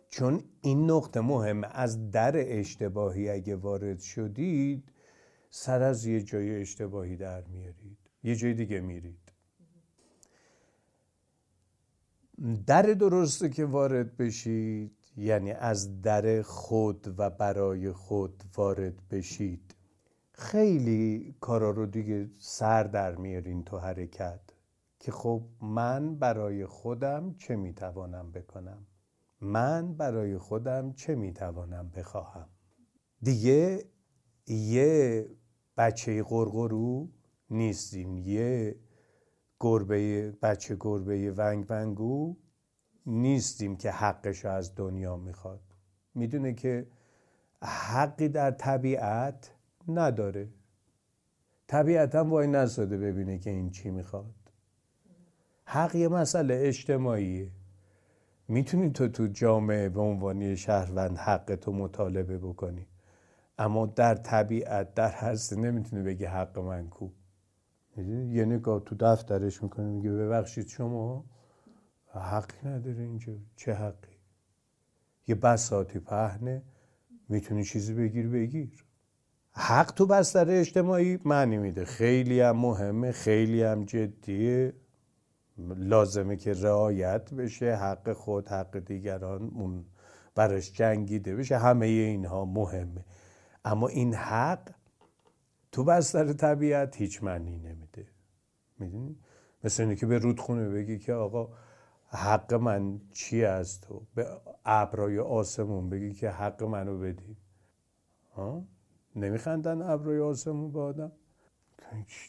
چون 0.10 0.44
این 0.62 0.92
نقطه 0.92 1.22
مهم 1.22 1.64
از 1.64 2.12
در 2.12 2.60
اشتباهی 2.60 3.30
اگه 3.30 3.56
وارد 3.56 4.00
شدید 4.00 4.91
سر 5.54 5.82
از 5.82 6.06
یه 6.06 6.22
جای 6.22 6.62
اشتباهی 6.62 7.16
در 7.16 7.44
میارید. 7.44 7.98
یه 8.24 8.36
جای 8.36 8.54
دیگه 8.54 8.80
میرید. 8.80 9.32
در 12.68 12.82
درسته 12.82 13.50
که 13.50 13.66
وارد 13.66 14.18
بشید 14.18 14.98
یعنی 15.18 15.52
از 15.52 16.02
در 16.02 16.42
خود 16.42 17.16
و 17.18 17.30
برای 17.30 17.92
خود 17.92 18.44
وارد 18.56 19.08
بشید. 19.08 19.76
خیلی 20.32 21.36
کارا 21.40 21.72
رو 21.72 21.86
دیگه 21.86 22.30
سر 22.38 22.84
در 22.84 23.16
میارین 23.16 23.64
تو 23.64 23.78
حرکت 23.78 24.42
که 25.00 25.12
خب 25.12 25.44
من 25.62 26.16
برای 26.16 26.66
خودم 26.66 27.36
چه 27.38 27.56
می‌توانم 27.56 28.32
بکنم؟ 28.32 28.86
من 29.42 29.94
برای 29.94 30.38
خودم 30.38 30.94
چه 30.94 31.16
می‌توانم 31.16 31.90
بخواهم؟ 31.90 32.50
دیگه 33.22 33.86
یه 34.48 35.26
بچه 35.82 36.24
قرقرو 36.24 37.10
نیستیم. 37.50 38.18
یه 38.18 38.76
گربه 39.60 40.32
بچه 40.42 40.78
گربه 40.80 41.34
ونگ 41.38 41.66
ونگو 41.70 42.36
نیستیم 43.06 43.76
که 43.76 43.92
حقش 43.92 44.46
از 44.46 44.76
دنیا 44.76 45.18
می‌خواد. 45.18 45.62
می‌دونه 46.16 46.54
که 46.54 46.88
حقی 47.64 48.30
در 48.30 48.52
طبیعت 48.52 49.56
نداره. 49.88 50.50
طبیعت 51.68 52.16
هم 52.16 52.30
وای 52.30 52.48
نساده 52.48 52.98
ببینه 52.98 53.38
که 53.40 53.50
این 53.50 53.70
چی 53.70 53.90
می‌خواد. 53.92 54.36
حق 55.66 55.96
یه 55.96 56.08
مسئله 56.08 56.60
اجتماعیه. 56.64 57.52
می‌تونی 58.48 58.90
تو 58.90 59.08
تو 59.08 59.28
جامعه 59.28 59.90
به 59.90 60.02
عنوانی 60.02 60.58
شهروند 60.58 61.18
حق 61.18 61.56
تو 61.56 61.72
مطالبه 61.72 62.38
بکنی. 62.38 62.88
اما 63.62 63.86
در 63.86 64.16
طبیعت 64.16 64.94
در 64.94 65.12
هستی 65.12 65.56
نمی‌تونی 65.56 66.04
بگی 66.04 66.26
حق 66.26 66.60
من 66.60 66.90
کو. 66.90 67.10
یه 67.98 68.46
نگاه 68.46 68.84
تو 68.86 68.96
دفترش 69.00 69.64
می‌کنه 69.64 69.86
میگه 69.86 70.12
ببخشید 70.12 70.68
شما؟ 70.68 71.26
حقی 72.14 72.70
نداره 72.70 73.04
اینجا. 73.04 73.34
چه 73.56 73.74
حقی؟ 73.74 74.18
یه 75.28 75.36
بساتی 75.36 76.00
پهنه. 76.00 76.64
می‌تونی 77.30 77.64
چیزی 77.64 77.94
بگیر 77.94 78.28
بگیر. 78.28 78.86
حق 79.52 79.92
تو 79.92 80.06
بستر 80.06 80.50
اجتماعی 80.50 81.20
معنی 81.26 81.58
میده. 81.58 81.86
خیلی 81.86 82.42
هم 82.42 82.58
مهمه 82.58 83.12
خیلی 83.12 83.64
هم 83.64 83.86
جدیه. 83.86 84.74
لازمه 85.78 86.36
که 86.36 86.54
رعایت 86.54 87.34
بشه 87.34 87.76
حق 87.76 88.14
خود 88.14 88.48
حق 88.48 88.80
دیگران 88.80 89.42
اون 89.56 89.86
براش 90.36 90.74
جنگیده 90.74 91.36
بشه. 91.36 91.58
همه 91.58 91.86
اینها 91.86 92.46
مهمه. 92.46 93.06
اما 93.66 93.88
این 93.88 94.14
حق 94.14 94.72
تو 95.72 95.84
بستر 95.84 96.34
طبیعت 96.34 96.96
هیچ 96.96 97.24
معنی 97.24 97.58
نمیده. 97.58 98.08
می‌دونی؟ 98.80 99.16
مثل 99.64 99.84
اینه 99.84 99.96
که 99.96 100.06
به 100.06 100.18
رودخونه 100.18 100.70
بگی 100.70 101.00
که 101.00 101.14
آقا 101.14 101.50
حق 102.08 102.54
من 102.54 103.02
چی 103.12 103.46
از 103.46 103.82
تو 103.82 104.02
به 104.16 104.28
ابرای 104.66 105.20
آسمون 105.20 105.90
بگی 105.90 106.14
که 106.14 106.30
حق 106.30 106.64
منو 106.64 107.00
بدی 107.00 107.38
ها؟ 108.36 108.64
نمیخندن 109.16 109.82
ابرای 109.82 110.20
آسمون 110.20 110.72
به 110.72 110.80
آدم؟ 110.80 111.12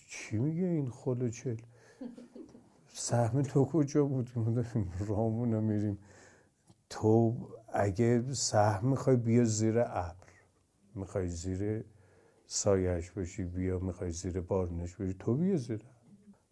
چی 0.09 0.39
میگه 0.39 0.67
این 0.67 0.91
خلوچل 0.91 1.57
سهم 2.89 3.43
تو 3.43 3.65
کجا 3.65 4.05
بود؟ 4.05 4.31
رامون 5.09 5.61
میریم. 5.61 5.99
تو 6.91 7.37
اگه 7.73 8.33
سهم 8.33 8.89
می‌خوای 8.89 9.17
بیا 9.17 9.45
زیر 9.45 9.79
ابر. 9.79 10.22
می‌خوای 10.95 11.29
زیر 11.29 11.85
سایش 12.47 13.11
باشی 13.11 13.45
بیا 13.45 13.79
می‌خوای 13.79 14.11
زیر 14.11 14.41
بارنش 14.41 14.97
باشی 14.97 15.17
تو 15.19 15.35
بیا 15.35 15.57
زیر. 15.57 15.81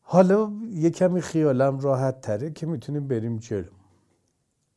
حالا 0.02 0.52
یه 0.70 0.90
کمی 0.90 1.20
خیالم 1.20 1.78
راحت 1.80 2.20
تره 2.20 2.50
که 2.50 2.66
می‌تونیم 2.66 3.08
بریم 3.08 3.36
جلو. 3.36 3.70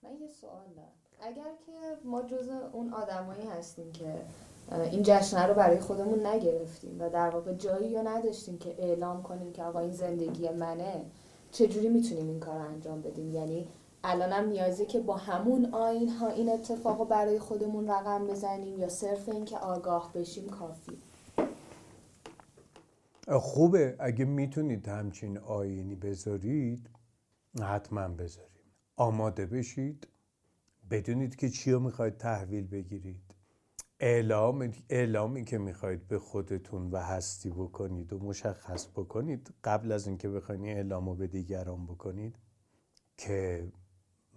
من 0.04 0.10
یه 0.21 0.28
سوال 0.28 0.65
دارم. 0.76 0.88
اگر 1.21 1.52
که 1.65 1.71
ما 2.06 2.21
جز 2.21 2.49
اون 2.73 2.93
آدمایی 2.93 3.47
هستیم 3.47 3.91
که 3.91 4.21
این 4.91 5.02
جشنه 5.04 5.45
رو 5.45 5.54
برای 5.54 5.80
خودمون 5.80 6.26
نگرفتیم 6.26 7.02
و 7.02 7.10
در 7.10 7.30
واقع 7.30 7.54
جایی 7.54 7.95
رو 7.95 8.08
نداشتیم 8.08 8.58
که 8.58 8.76
اعلام 8.78 9.23
کنیم 9.23 9.52
که 9.52 9.63
آقا 9.63 9.80
این 9.80 9.91
زندگی 9.91 10.49
منه 10.49 11.06
چجوری 11.52 11.89
می‌تونیم 11.89 12.28
این 12.28 12.39
کار 12.39 12.58
انجام 12.58 13.02
بدیم؟ 13.02 13.32
یعنی 13.32 13.67
الانم 14.04 14.50
نیازی 14.50 14.86
که 14.86 15.00
با 15.00 15.18
همون 15.18 15.66
آین 15.66 16.10
ها 16.10 16.30
این 16.30 16.50
اتفاق 16.50 17.00
رو 17.00 17.06
برای 17.06 17.39
خودمون 17.39 17.88
رقم 17.88 18.28
بزنیم 18.28 18.80
یا 18.80 18.89
صرف 18.89 19.30
اینکه 19.30 19.58
آگاه 19.58 20.12
بشیم 20.13 20.50
کافی. 20.50 20.98
خوبه. 23.28 23.96
اگه 24.00 24.26
می‌تونید 24.26 24.88
همچین 24.88 25.38
آینی 25.38 25.96
بذارید 25.96 26.89
حتما 27.62 28.08
بذارید 28.08 28.50
آماده 28.96 29.46
بشید. 29.46 30.08
بدونید 30.92 31.36
که 31.36 31.50
چی 31.50 31.72
رو 31.72 31.80
می‌خواید 31.80 32.18
تحویل 32.18 32.68
بگیرید. 32.68 33.36
اعلام 34.00 34.74
اعلامی 34.89 35.46
که 35.46 35.58
می‌خواید 35.58 36.08
به 36.08 36.20
خودتون 36.20 36.92
و 36.92 36.98
هستی 36.98 37.50
بکنید 37.50 38.13
و 38.13 38.20
مشخص 38.20 38.88
بکنید 38.88 39.54
قبل 39.63 39.92
از 39.92 40.08
اینکه 40.08 40.30
بخواید 40.30 40.62
اعلام 40.62 41.10
رو 41.10 41.16
به 41.16 41.28
دیگران 41.28 41.86
بکنید 41.86 42.36
که 43.18 43.68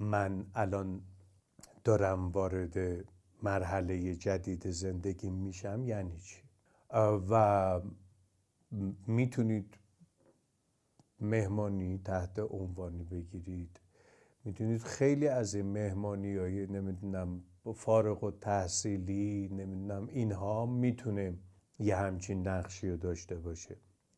من 0.00 0.46
الان 0.54 1.00
دارم 1.84 2.28
وارد 2.28 3.04
مرحله 3.42 4.14
جدید 4.14 4.70
زندگی 4.70 5.30
میشم 5.30 5.84
یعنی 5.84 6.18
چی؟ 6.18 6.42
و 7.30 7.80
می‌تونید 9.06 9.78
مهمانی 11.20 11.98
تحت 12.04 12.38
عنوانی 12.38 13.04
بگیرید. 13.04 13.80
می‌تونید 14.44 14.82
خیلی 14.82 15.28
از 15.28 15.54
این 15.54 15.66
مهمانی 15.66 16.36
های 16.36 16.66
نمی‌دونم 16.66 17.42
فارغ 17.74 18.24
و 18.24 18.30
تحصیلی 18.30 19.48
نمی‌دونم 19.48 20.06
اینها 20.06 20.66
می‌تونه 20.66 21.38
یه 21.78 21.96
همچین 21.96 22.48
نقشی 22.48 22.90
رو 22.90 22.96
داشته 22.96 23.36
باشه. 23.36 23.76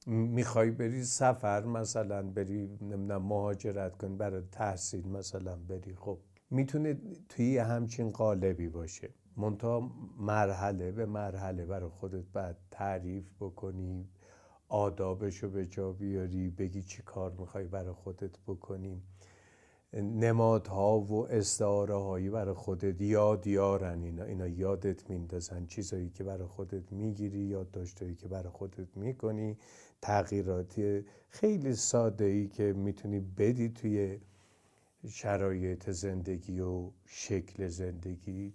می‌خوای 0.09 0.71
بری 0.71 1.05
سفر 1.05 1.65
مثلا 1.65 2.23
بری 2.23 2.67
نمی‌دونم 2.81 3.23
مهاجرت 3.23 3.97
کنی 3.97 4.17
برای 4.17 4.43
تحصیل 4.53 5.09
مثلا 5.09 5.57
بری. 5.57 5.95
خب 5.95 6.19
می‌تونه 6.51 6.99
توی 7.29 7.59
همچین 7.59 8.11
قالبی 8.11 8.69
باشه. 8.69 9.11
منتها 9.37 9.91
مرحله 10.19 10.93
به 10.93 11.07
مرحله 11.07 11.67
برای 11.67 11.91
خودت 11.91 12.25
بعد 12.33 12.57
تعریف 12.71 13.25
بکنی 13.41 14.09
آدابش 14.69 15.37
رو 15.37 15.51
به 15.51 15.67
جا 15.67 15.93
بیاری 15.93 16.51
بگی 16.51 16.83
چی 16.83 17.03
کار 17.03 17.33
می‌خوای 17.39 17.65
برای 17.65 17.93
خودت 17.93 18.39
بکنی. 18.47 19.03
نمادها 19.93 21.01
و 21.01 21.27
استعاره 21.27 21.95
هایی 21.95 22.31
برای 22.31 22.55
خودت 22.55 23.01
یاد 23.01 23.47
یارن. 23.47 24.03
اینا 24.03 24.25
اینا 24.25 24.47
یادت 24.47 25.11
میندازن 25.11 25.67
چیزایی 25.67 26.11
که 26.11 26.25
برای 26.25 26.47
خودت 26.47 26.93
می‌گیری 26.93 27.39
یاد 27.39 27.71
داشتهایی 27.71 28.15
که 28.15 28.29
برای 28.29 28.53
خودت 28.53 28.97
می‌کنی. 28.97 29.57
تغییراتی 30.03 31.05
خیلی 31.29 31.75
ساده 31.75 32.25
ای 32.25 32.49
که 32.49 32.73
می‌تونی 32.73 33.21
بدی 33.21 33.69
توی 33.69 34.21
شرایط 35.09 35.91
زندگی 35.91 36.61
و 36.61 36.91
شکل 37.07 37.69
زندگیت. 37.69 38.55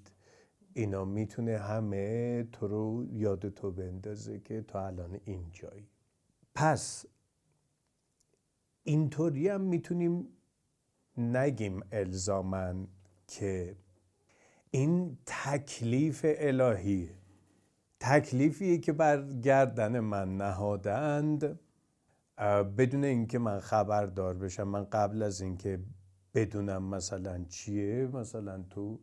اینا 0.73 1.05
می‌تونه 1.05 1.57
همه 1.57 2.43
تو 2.51 2.67
رو 2.67 3.05
یاد 3.11 3.49
تو 3.49 3.71
بندازه 3.71 4.39
که 4.39 4.61
تو 4.61 4.77
الان 4.77 5.19
اینجایی 5.25 5.87
پس 6.55 7.05
اینطوری 8.83 9.47
هم 9.47 9.61
می‌تونیم 9.61 10.27
نگیم 11.17 11.79
الزامن 11.91 12.87
که 13.27 13.75
این 14.71 15.17
تکلیف 15.25 16.25
الهی 16.25 17.09
تکلیفیه 18.03 18.77
که 18.77 18.93
بر 18.93 19.31
گردن 19.31 19.99
من 19.99 20.37
نهادند. 20.37 21.59
بدون 22.77 23.03
اینکه 23.03 23.39
من 23.39 23.59
خبردار 23.59 24.37
بشم 24.37 24.63
من 24.63 24.83
قبل 24.83 25.23
از 25.23 25.41
اینکه 25.41 25.79
بدونم 26.33 26.83
مثلا 26.83 27.45
چیه 27.49 28.07
مثلا 28.13 28.63
تو 28.69 28.99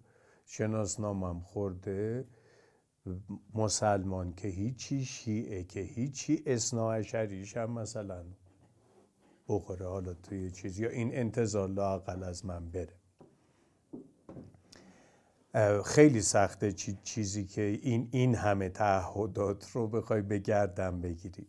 شناسنامم 0.46 1.40
خورده 1.40 2.28
مسلمان 3.54 4.32
که 4.32 4.48
هیچی 4.48 5.04
شیعه 5.04 5.64
که 5.64 5.80
هیچی 5.80 6.42
اصناعشریش 6.46 7.56
هم 7.56 7.70
مثلا 7.70 8.24
بخوره 9.48 9.86
حالا 9.88 10.14
توی 10.14 10.50
چیز 10.50 10.78
یا 10.78 10.88
این 10.88 11.14
انتظار 11.14 11.68
لاقل 11.68 12.22
از 12.22 12.46
من 12.46 12.70
بره. 12.70 12.99
خیلی 15.84 16.20
سخته 16.20 16.72
چیزی 17.02 17.44
که 17.44 17.62
این 17.62 18.08
این 18.10 18.34
همه 18.34 18.68
تعهدات 18.68 19.70
رو 19.70 19.88
بخوای 19.88 20.22
به 20.22 20.38
گردن 20.38 21.00
بگیری. 21.00 21.46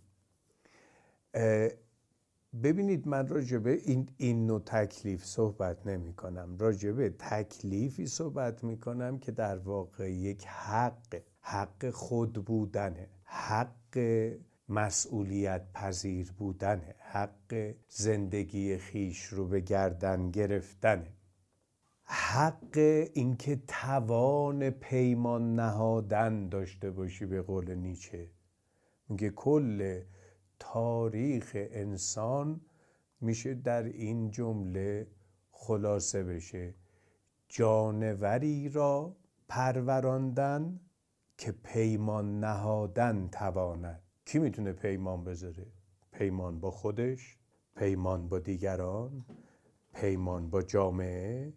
ببینید 2.63 3.07
من 3.07 3.27
راجبه 3.27 3.71
این, 3.71 4.09
این 4.17 4.45
نوع 4.45 4.61
تکلیف 4.65 5.25
صحبت 5.25 5.87
نمی 5.87 6.13
کنم. 6.13 6.57
راجبه 6.59 7.09
تکلیفی 7.09 8.07
صحبت 8.07 8.63
می 8.63 8.77
کنم 8.79 9.19
که 9.19 9.31
در 9.31 9.57
واقع 9.57 10.11
یک 10.11 10.45
حق 10.45 11.21
حق 11.41 11.89
خود 11.89 12.33
بودنه. 12.33 13.09
حق 13.23 13.99
مسئولیت 14.69 15.73
پذیر 15.73 16.31
بودنه. 16.31 16.95
حق 16.99 17.73
زندگی 17.89 18.77
خیش 18.77 19.23
رو 19.23 19.47
به 19.47 19.59
گردن 19.59 20.31
گرفتنه. 20.31 21.13
حق 22.13 22.77
اینکه 23.13 23.61
توان 23.67 24.69
پیمان 24.69 25.55
نهادن 25.55 26.49
داشته 26.49 26.91
باشی 26.91 27.25
به 27.25 27.41
قول 27.41 27.75
نیچه. 27.75 28.29
میگه 29.09 29.29
کل 29.29 30.01
تاریخ 30.59 31.51
انسان 31.55 32.61
میشه 33.21 33.53
در 33.53 33.83
این 33.83 34.31
جمله 34.31 35.07
خلاصه 35.51 36.23
بشه. 36.23 36.75
جانوری 37.49 38.69
را 38.69 39.15
پروراندن 39.47 40.79
که 41.37 41.51
پیمان 41.51 42.39
نهادن 42.39 43.29
تواند. 43.31 44.01
کی 44.25 44.39
می‌تونه 44.39 44.73
پیمان 44.73 45.23
بذاره؟ 45.23 45.67
پیمان 46.11 46.59
با 46.59 46.71
خودش 46.71 47.37
پیمان 47.75 48.29
با 48.29 48.39
دیگران 48.39 49.25
پیمان 49.93 50.49
با 50.49 50.61
جامعه. 50.61 51.53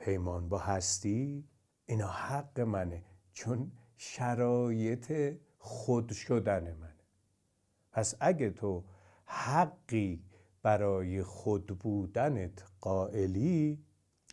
پیمان 0.00 0.48
با 0.48 0.58
هستی 0.58 1.44
اینا 1.86 2.08
حق 2.08 2.60
منه. 2.60 3.04
چون 3.32 3.72
شرایط 3.96 5.36
خود 5.58 6.12
شدن 6.12 6.74
منه. 6.74 7.04
پس 7.92 8.14
اگه 8.20 8.50
تو 8.50 8.84
حقی 9.24 10.24
برای 10.62 11.22
خود 11.22 11.66
بودنت 11.66 12.64
قائلی 12.80 13.84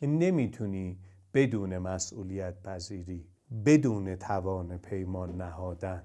نمی‌تونی 0.01 0.99
بدون 1.33 1.77
مسئولیت 1.77 2.61
پذیری 2.63 3.27
بدون 3.65 4.15
توان 4.15 4.77
پیمان 4.77 5.41
نهادن 5.41 6.03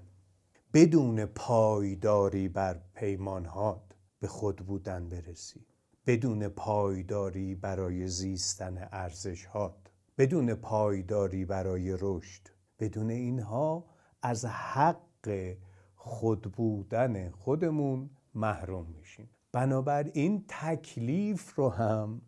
بدون 0.74 1.26
پایداری 1.26 2.48
بر 2.48 2.80
پیمانهات 2.94 3.96
به 4.20 4.28
خود 4.28 4.56
بودن 4.56 5.08
برسی. 5.08 5.66
بدون 6.06 6.48
پایداری 6.48 7.54
برای 7.54 8.08
زیستن 8.08 8.88
ارزشهات 8.92 9.74
بدون 10.18 10.54
پایداری 10.54 11.44
برای 11.44 11.96
رشد 12.00 12.48
بدون 12.78 13.10
اینها 13.10 13.84
از 14.22 14.44
حق 14.44 15.54
خود 15.94 16.42
بودن 16.42 17.30
خودمون 17.30 18.10
محروم 18.34 18.86
میشیم. 18.98 19.30
بنابراین 19.52 20.44
تکلیف 20.48 21.54
رو 21.54 21.68
هم 21.68 22.22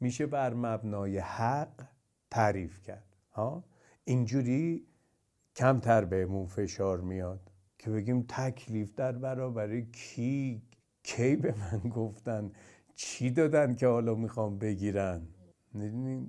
میشه 0.00 0.26
بر 0.26 0.54
مبنای 0.54 1.18
حق 1.18 1.84
تعریف 2.30 2.82
کرد. 2.82 3.16
ها؟ 3.32 3.64
اینجوری 4.04 4.86
کمتر 5.56 6.04
بهمون 6.04 6.46
فشار 6.46 7.00
میاد 7.00 7.50
که 7.78 7.90
بگیم 7.90 8.22
تکلیف 8.28 8.94
در 8.94 9.12
برابر 9.12 9.80
کی 9.80 10.62
کی 11.02 11.36
به 11.36 11.54
من 11.58 11.90
گفتن 11.90 12.52
چی 12.96 13.30
دادن 13.30 13.74
که 13.74 13.86
حالا 13.86 14.14
می‌خوام 14.14 14.58
بگیرن؟ 14.58 15.22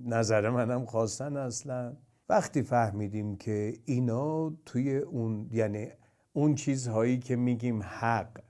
نظر 0.05 0.49
منم 0.49 0.85
خواستن 0.85 1.37
اصلا. 1.37 1.97
وقتی 2.29 2.61
فهمیدیم 2.61 3.35
که 3.35 3.73
اینا 3.85 4.49
توی 4.65 4.97
اون 4.97 5.49
یعنی 5.51 5.87
اون 6.33 6.55
چیزهایی 6.55 7.19
که 7.19 7.35
میگیم 7.35 7.83
حق 7.83 8.43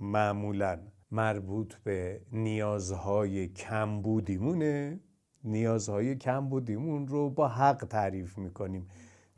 معمولا 0.00 0.78
مربوط 1.10 1.74
به 1.74 2.20
نیازهای 2.32 3.48
کمبودیمونه 3.48 5.00
نیازهای 5.44 6.16
کمبودیمون 6.16 7.08
رو 7.08 7.30
با 7.30 7.48
حق 7.48 7.86
تعریف 7.90 8.38
می‌کنیم 8.38 8.88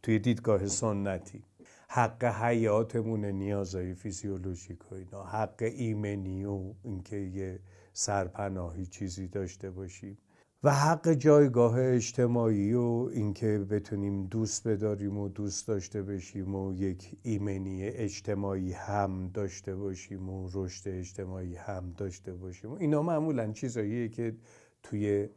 توی 0.02 0.18
دیدگاه 0.18 0.66
سنتی. 0.66 1.44
حق 1.88 2.24
حیاتمون 2.24 3.24
نیازهای 3.24 3.94
فیزیولوژیک 3.94 4.92
و 4.92 4.94
اینا 4.94 5.24
حق 5.24 5.62
ایمنی 5.62 6.44
و 6.44 6.74
اینکه 6.82 7.16
یه 7.16 7.60
سرپناهی 7.94 8.86
چیزی 8.86 9.28
داشته 9.28 9.70
باشیم. 9.70 10.18
و 10.64 10.70
حق 10.70 11.12
جایگاه 11.12 11.74
اجتماعی 11.80 12.74
و 12.74 13.08
اینکه 13.12 13.58
بتونیم 13.58 14.26
دوست 14.26 14.68
بداریم 14.68 15.18
و 15.18 15.28
دوست 15.28 15.68
داشته 15.68 16.02
باشیم 16.02 16.54
و 16.54 16.72
یک 16.72 17.16
ایمنی 17.22 17.84
اجتماعی 17.84 18.72
هم 18.72 19.30
داشته 19.34 19.76
باشیم 19.76 20.30
و 20.30 20.48
رشد 20.52 20.88
اجتماعی 20.88 21.56
هم 21.56 21.94
داشته 21.96 22.34
باشیم. 22.34 22.72
اینا 22.72 23.02
معمولا 23.02 23.52
چیزاییه 23.52 24.08
که 24.08 24.36
توی 24.82 25.28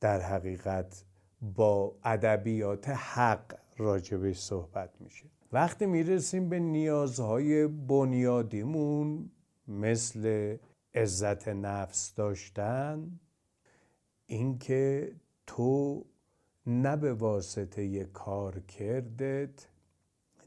در 0.00 0.20
حقیقت 0.20 1.04
با 1.42 1.96
ادبیات 2.04 2.88
حق 2.88 3.54
راجبش 3.76 4.38
صحبت 4.38 4.90
میشه. 5.00 5.24
وقتی 5.52 5.86
می‌رسیم 5.86 6.48
به 6.48 6.58
نیازهای 6.58 7.66
بنیادیمون 7.66 9.30
مثل 9.68 10.56
عزت 10.94 11.48
نفس 11.48 12.14
داشتن 12.14 13.20
اینکه 14.26 15.12
تو 15.46 16.04
نه 16.66 16.96
به 16.96 17.12
واسطه 17.12 18.04
کار 18.04 18.60
کردت 18.60 19.66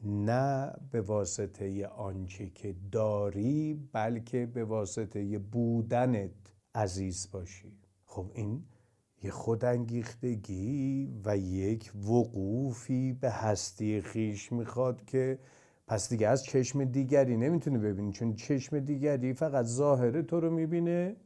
نه 0.04 0.72
به 0.90 1.00
واسطه 1.00 1.86
آنچه 1.86 2.50
که 2.50 2.74
داری 2.92 3.88
بلکه 3.92 4.46
به 4.46 4.64
واسطه 4.64 5.38
بودنت 5.38 6.30
عزیز 6.74 7.30
باشی. 7.30 7.72
خب 8.06 8.30
این 8.34 8.64
یه 9.22 9.30
خودانگیختگی 9.30 11.12
و 11.24 11.36
یک 11.36 11.92
وقوفی 11.94 13.12
به 13.12 13.30
هستی 13.30 14.00
خیش 14.02 14.52
می‌خواد 14.52 15.04
که 15.04 15.38
پس 15.86 16.08
دیگه 16.08 16.28
از 16.28 16.44
چشم 16.44 16.84
دیگری 16.84 17.36
نمی‌تونه 17.36 17.78
ببینی 17.78 18.12
چون 18.12 18.34
چشم 18.34 18.78
دیگری 18.78 19.34
فقط 19.34 19.64
ظاهره 19.64 20.22
تو 20.22 20.40
رو 20.40 20.50
می‌بینه 20.50 21.16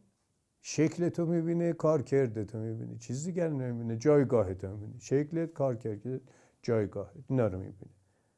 شکل 0.61 1.09
تو 1.09 1.26
می‌بینه 1.26 1.72
کار 1.72 2.02
کرده 2.02 2.44
تو 2.44 2.59
می‌بینه. 2.59 2.96
چیز 2.98 3.24
دیگر 3.24 3.48
نمی‌بینه 3.48 3.96
جایگاه 3.96 4.54
تو 4.54 4.68
می‌بینه 4.68 4.98
شکلت 4.98 5.52
کار 5.52 5.76
کرده 5.76 6.20
جایگاه 6.62 7.12
اینا 7.28 7.46
رو 7.46 7.59
می‌بینه 7.59 7.92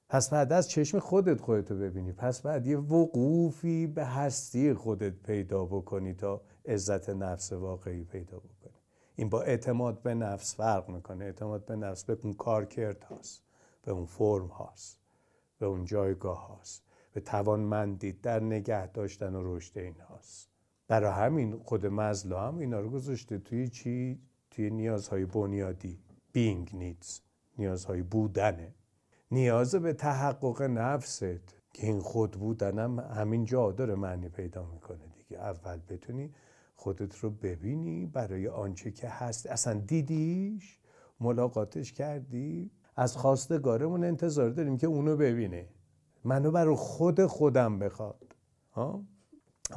پس 0.08 0.30
بعد 0.30 0.52
از 0.52 0.68
چشم 0.68 0.98
خودت 0.98 1.40
خودتو 1.40 1.76
ببینی. 1.76 2.12
پس 2.12 2.42
بعد 2.42 2.66
یه 2.66 2.78
وقوفی 2.78 3.86
به 3.86 4.04
هستی 4.04 4.74
خودت 4.74 5.12
پیدا 5.22 5.64
بکنی 5.64 6.14
تا 6.14 6.42
عزت 6.66 7.10
نفس 7.10 7.52
واقعی 7.52 8.04
پیدا 8.04 8.38
بکنی. 8.38 8.80
این 9.16 9.28
با 9.28 9.42
اعتماد 9.42 10.02
به 10.02 10.14
نفس 10.14 10.56
فرق 10.56 10.88
می‌کنه. 10.88 11.24
اعتماد 11.24 11.66
به 11.66 11.76
نفس 11.76 12.04
به 12.04 12.18
اون 12.22 12.32
کار 12.32 12.64
کرد 12.64 13.04
هاست 13.04 13.42
به 13.82 13.92
اون 13.92 14.06
فرم 14.06 14.46
هاست. 14.46 14.99
به 15.60 15.66
اون 15.66 15.84
جایگاه 15.84 16.48
هاست. 16.48 16.82
به 17.12 17.20
توانمندی 17.20 18.12
در 18.12 18.40
نگه 18.40 18.86
داشتن 18.86 19.34
و 19.34 19.56
رشد 19.56 19.78
این 19.78 19.96
هاست. 20.00 20.50
برای 20.88 21.12
همین 21.12 21.58
خود 21.58 21.86
مزلو 21.86 22.36
هم 22.36 22.58
اینا 22.58 22.80
رو 22.80 22.90
گذاشته. 22.90 23.38
توی 23.38 23.68
چی؟ 23.68 24.18
توی 24.50 24.70
نیازهای 24.70 25.24
بنیادی. 25.24 25.98
Being 26.36 26.70
needs. 26.70 27.20
نیازهای 27.58 28.02
بودنه. 28.02 28.74
نیاز 29.30 29.74
به 29.74 29.92
تحقق 29.92 30.62
نفست. 30.62 31.24
که 31.72 31.86
این 31.86 32.00
خود 32.00 32.30
بودنم 32.30 33.00
همین 33.00 33.44
جا 33.44 33.72
داره 33.72 33.94
معنی 33.94 34.28
پیدا 34.28 34.64
می‌کنه 34.64 35.06
دیگه. 35.16 35.40
اول 35.40 35.80
بتونی 35.88 36.34
خودت 36.76 37.18
رو 37.18 37.30
ببینی 37.30 38.06
برای 38.06 38.48
آنچه 38.48 38.90
که 38.90 39.08
هست. 39.08 39.46
اصلا 39.46 39.74
دیدیش 39.74 40.78
ملاقاتش 41.20 41.92
کردی 41.92 42.70
از 43.00 43.16
خواستگارمون 43.16 44.04
انتظار 44.04 44.50
داریم 44.50 44.76
که 44.76 44.86
اونو 44.86 45.16
ببینه. 45.16 45.68
منو 46.24 46.50
برای 46.50 46.76
خود 46.76 47.26
خودم 47.26 47.78
بخواد. 47.78 48.36
ها؟ 48.72 49.04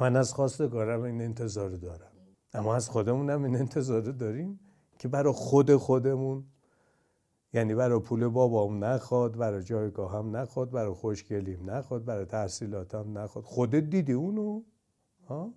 من 0.00 0.16
از 0.16 0.32
خواستگارم 0.32 1.02
این 1.02 1.20
انتظار 1.20 1.70
دارم. 1.70 2.12
اما 2.54 2.74
از 2.74 2.88
خودمونم 2.88 3.44
این 3.44 3.56
انتظار 3.56 4.00
داریم 4.00 4.60
که 4.98 5.08
برای 5.08 5.32
خود 5.32 5.76
خودمون 5.76 6.44
یعنی 7.52 7.74
برای 7.74 8.00
پول 8.00 8.28
بابام 8.28 8.84
نخواد 8.84 9.36
برای 9.36 9.62
جایگاه 9.62 10.12
هم 10.12 10.36
نخواد 10.36 10.70
برای 10.70 10.94
خوشگلیم 10.94 11.70
نخواد 11.70 12.04
برای 12.04 12.24
تحصیلاتم 12.24 13.18
نخواد. 13.18 13.44
خودت 13.44 13.84
دیدی 13.84 14.12
اونو؟ 14.12 14.62
ها؟ 15.28 15.54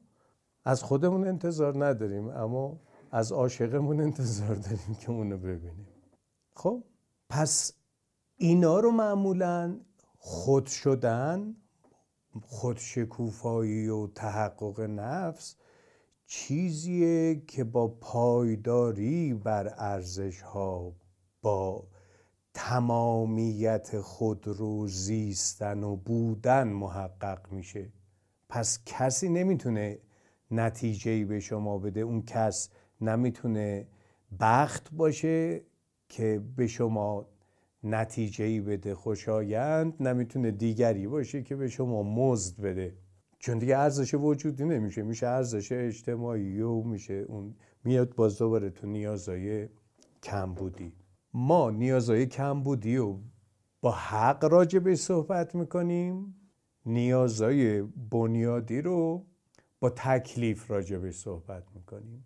از 0.66 0.84
خودمون 0.84 1.28
انتظار 1.28 1.86
نداریم 1.86 2.30
اما 2.30 2.80
از 3.12 3.32
عاشقمون 3.32 4.02
انتظار 4.02 4.56
داریم 4.56 4.98
که 5.00 5.12
اونو 5.12 5.38
ببینیم. 5.38 5.88
خب؟ 6.54 6.84
پس 7.30 7.74
اینا 8.38 8.80
رو 8.80 8.92
معمولا 8.92 9.80
خود 10.18 10.66
شدن 10.66 11.56
خودشکوفایی 12.42 13.88
و 13.88 14.08
تحقق 14.08 14.80
نفس 14.82 15.56
چیزیه 16.26 17.42
که 17.48 17.64
با 17.64 17.88
پایداری 17.88 19.34
بر 19.34 19.74
ارزش 19.78 20.42
ها 20.42 20.96
با 21.42 21.88
تمامیت 22.54 24.02
خود 24.02 24.48
رو 24.48 24.88
زیستن 24.88 25.84
و 25.84 25.96
بودن 25.96 26.68
محقق 26.68 27.52
میشه. 27.52 27.94
پس 28.50 28.80
کسی 28.86 29.30
نمی‌تونه 29.30 30.00
نتیجه 30.52 31.26
به 31.26 31.40
شما 31.40 31.78
بده. 31.78 32.00
اون 32.00 32.22
کس 32.22 32.70
نمی‌تونه 33.02 33.88
بخت 34.40 34.90
باشه. 34.92 35.62
که 36.10 36.42
به 36.56 36.68
شما 36.68 37.28
نتیجه 37.84 38.46
ای 38.46 38.62
بده 38.62 38.96
خوشایند 38.96 39.94
نمی‌تونه 40.00 40.52
دیگری 40.52 41.08
باشه 41.08 41.44
که 41.44 41.56
به 41.56 41.68
شما 41.68 42.04
مزد 42.04 42.62
بده. 42.62 42.98
چون 43.40 43.58
دیگه 43.58 43.78
ارزش 43.78 44.14
وجودی 44.14 44.66
نمیشه 44.66 45.02
میشه 45.02 45.28
ارزش 45.28 45.72
اجتماعی 45.72 46.62
و 46.62 46.82
میشه 46.84 47.14
اون 47.14 47.56
میاد 47.84 48.16
باز 48.16 48.38
دوباره 48.38 48.70
تو 48.70 48.88
نیازای 48.88 49.68
کم 50.24 50.54
بودی 50.54 50.94
ما 51.34 51.72
نیازای 51.72 52.26
کم 52.26 52.64
بودی 52.64 52.98
و 52.98 53.16
با 53.82 53.92
حق 53.92 54.46
راجع 54.46 54.80
به 54.80 54.96
صحبت 54.96 55.56
می‌کنیم 55.56 56.36
نیازای 56.86 57.82
بنیادی 57.82 58.82
رو 58.82 59.26
با 59.80 59.90
تکلیف 59.90 60.72
راجع 60.72 60.98
به 60.98 61.12
صحبت 61.12 61.64
می‌کنیم. 61.76 62.26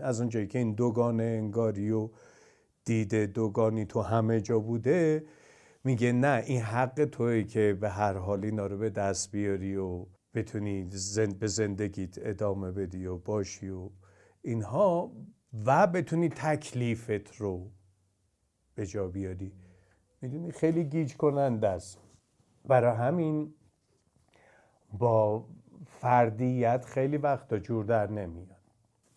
از 0.00 0.20
اونجایی 0.20 0.46
که 0.46 0.58
این 0.58 0.72
دوگان 0.72 1.20
انگاری 1.20 1.90
و 1.90 2.10
دیده 2.84 3.26
دوگانی 3.26 3.84
تو 3.84 4.02
همه 4.02 4.40
جا 4.40 4.58
بوده 4.58 5.26
میگه 5.84 6.12
نه 6.12 6.42
این 6.46 6.60
حق 6.60 7.04
توی 7.04 7.44
که 7.44 7.78
به 7.80 7.90
هر 7.90 8.16
حال 8.16 8.44
اینا 8.44 8.66
رو 8.66 8.78
به 8.78 8.90
دست 8.90 9.30
بیاری 9.32 9.76
و 9.76 10.06
بتونی 10.34 10.86
زند 10.90 11.38
به 11.38 11.46
زندگیت 11.46 12.18
ادامه 12.18 12.72
بدی 12.72 13.06
و 13.06 13.18
باشی 13.18 13.68
و 13.68 13.90
اینها 14.42 15.12
و 15.64 15.86
بتونی 15.86 16.28
تکلیفت 16.28 17.36
رو 17.36 17.70
به 18.74 18.86
جا 18.86 19.08
بیاری. 19.08 19.52
می‌دونی؟ 20.22 20.52
خیلی 20.52 20.84
گیج 20.84 21.16
کننده 21.16 21.68
است. 21.68 21.98
برای 22.64 22.96
همین 22.96 23.54
با 24.92 25.48
فردیت 25.86 26.84
خیلی 26.84 27.16
وقتا 27.16 27.58
جور 27.58 27.84
در 27.84 28.10
نمیاد. 28.10 28.60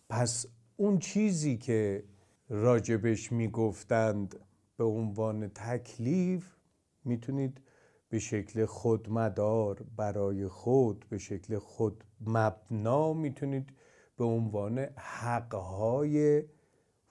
پس 0.08 0.46
اون 0.76 0.98
چیزی 0.98 1.56
که 1.56 2.04
راجبش 2.48 3.32
می‌گفتند 3.32 4.34
به 4.76 4.84
عنوان 4.84 5.48
تکلیف 5.48 6.56
می‌تونید 7.04 7.60
به 8.08 8.18
شکل 8.18 8.64
خودمدار 8.64 9.84
برای 9.96 10.48
خود 10.48 11.06
به 11.10 11.18
شکل 11.18 11.58
خود 11.58 12.04
مبنا 12.26 13.12
می‌تونید 13.12 13.70
به 14.16 14.24
عنوان 14.24 14.78
حقهای 14.96 16.44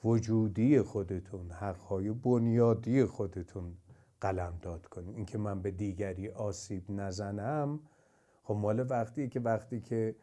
وجودی 0.03 0.81
خودتون 0.81 1.51
حقهای 1.51 2.11
بنیادی 2.11 3.05
خودتون 3.05 3.77
قلم 4.21 4.59
داد 4.61 4.85
کنید. 4.85 5.15
اینکه 5.15 5.37
من 5.37 5.61
به 5.61 5.71
دیگری 5.71 6.29
آسیب 6.29 6.91
نزنم 6.91 7.79
خب 8.43 8.53
مال 8.53 8.85
وقتی 8.89 9.29
که 9.29 9.39
وقتی 9.39 9.81
که 9.81 10.15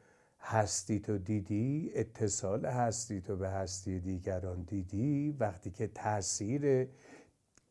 هستی 0.42 1.00
تو 1.00 1.18
دیدی 1.18 1.92
اتصال 1.94 2.66
هستی 2.66 3.20
تو 3.20 3.36
به 3.36 3.48
هستی 3.48 4.00
دیگران 4.00 4.62
دیدی. 4.62 5.36
وقتی 5.40 5.70
که 5.70 5.86
تاثیر 5.86 6.88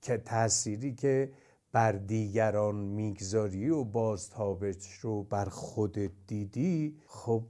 که 0.01 0.17
تأثیری 0.17 0.95
که 0.95 1.31
بر 1.71 1.91
دیگران 1.91 2.75
می‌گذاری 2.75 3.69
و 3.69 3.83
بازتابش 3.83 4.91
رو 5.01 5.23
بر 5.23 5.45
خودت 5.45 6.11
دیدی 6.27 6.97
خب 7.07 7.43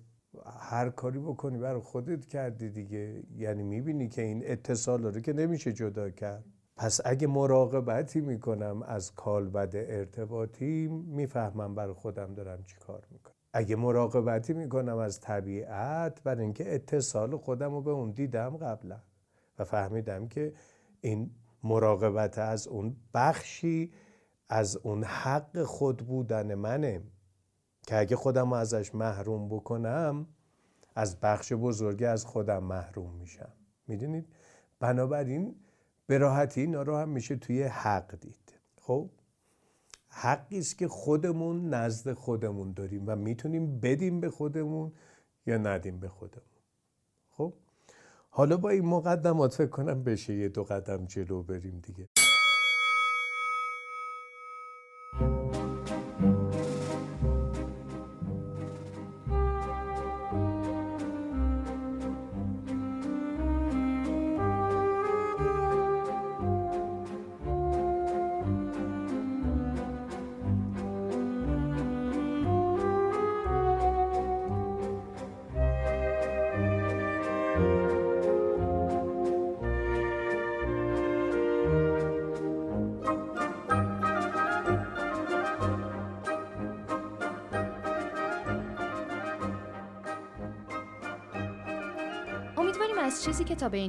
هر 0.46 0.90
کاری 0.90 1.20
بکنی 1.20 1.58
بر 1.58 1.80
خودت 1.80 2.26
کردی 2.26 2.70
دیگه. 2.70 3.24
یعنی 3.38 3.64
می‌بینی 3.64 4.08
که 4.10 4.22
این 4.22 4.42
اتصال 4.46 5.04
رو 5.04 5.20
که 5.22 5.34
نمیشه 5.34 5.74
جدا 5.74 6.10
کرد. 6.10 6.46
پس 6.76 7.02
اگه 7.06 7.28
مراقبتی 7.28 8.22
می‌کنم 8.22 8.84
از 8.84 9.16
کالبد 9.16 9.76
ارتباطی 9.76 10.88
می‌فهمم 10.88 11.76
بر 11.76 11.94
خودم 11.94 12.34
دارم 12.34 12.64
چی 12.64 12.76
کار 12.76 13.08
می‌کنم. 13.12 13.41
اگه 13.54 13.76
مراقبتی 13.76 14.54
می‌کنم 14.54 14.98
از 14.98 15.20
طبیعت 15.20 16.24
بر 16.24 16.40
اینکه 16.40 16.76
اتصال 16.76 17.38
خودم 17.38 17.72
رو 17.72 17.82
به 17.82 17.92
اون 17.92 18.12
دیدم 18.12 18.58
قبلا. 18.58 19.00
و 19.60 19.64
فهمیدم 19.64 20.28
که 20.28 20.54
این 21.02 21.32
مراقبت 21.64 22.38
از 22.38 22.68
اون 22.68 22.96
بخشی 23.14 23.94
از 24.50 24.78
اون 24.78 25.04
حق 25.04 25.64
خود 25.64 25.98
بودن 25.98 26.56
منه. 26.56 27.02
که 27.88 28.00
اگه 28.00 28.16
خودم 28.16 28.50
رو 28.50 28.54
ازش 28.54 28.96
محروم 28.96 29.50
بکنم 29.50 30.28
از 30.96 31.20
بخش 31.20 31.54
بزرگی 31.54 32.06
از 32.06 32.26
خودم 32.26 32.64
محروم 32.64 33.16
میشم. 33.16 33.52
می‌دونید؟ 33.88 34.28
بنابراین 34.80 35.56
به 36.08 36.18
راحتی 36.18 36.62
اینا 36.62 36.82
رو 36.82 36.98
هم 36.98 37.10
میشه 37.10 37.36
توی 37.36 37.64
حق 37.64 38.16
دید. 38.20 38.60
خب؟ 38.82 39.10
حقی 40.14 40.58
است 40.60 40.78
که 40.78 40.88
خودمون 40.88 41.74
نزد 41.74 42.14
خودمون 42.14 42.74
داریم 42.74 43.04
و 43.08 43.16
می‌تونیم 43.16 43.80
بدیم 43.80 44.20
به 44.20 44.30
خودمون 44.30 44.92
یا 45.46 45.58
ندیم 45.58 46.00
به 46.00 46.10
خودمون. 46.10 46.46
خب؟ 47.30 47.54
حالا 48.30 48.58
با 48.58 48.70
این 48.70 48.86
مقدمات 48.86 49.54
فکر 49.54 49.70
کنم 49.70 50.04
بشه 50.04 50.34
یه 50.34 50.50
دو 50.50 50.64
قدم 50.64 51.06
جلو 51.06 51.44
بریم 51.44 51.80
دیگه. 51.80 52.08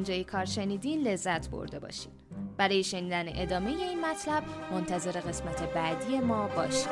اینجای 0.03 0.25
کار 0.25 0.45
شنیدین 0.45 1.01
لذت 1.01 1.51
برده 1.51 1.79
باشید. 1.79 2.13
برای 2.57 2.85
شنیدن 2.85 3.25
ادامه 3.29 3.71
این 3.71 4.01
مطلب 4.01 4.43
منتظر 4.73 5.13
قسمت 5.13 5.75
بعدی 5.75 6.19
ما 6.19 6.49
باشید. 6.49 6.89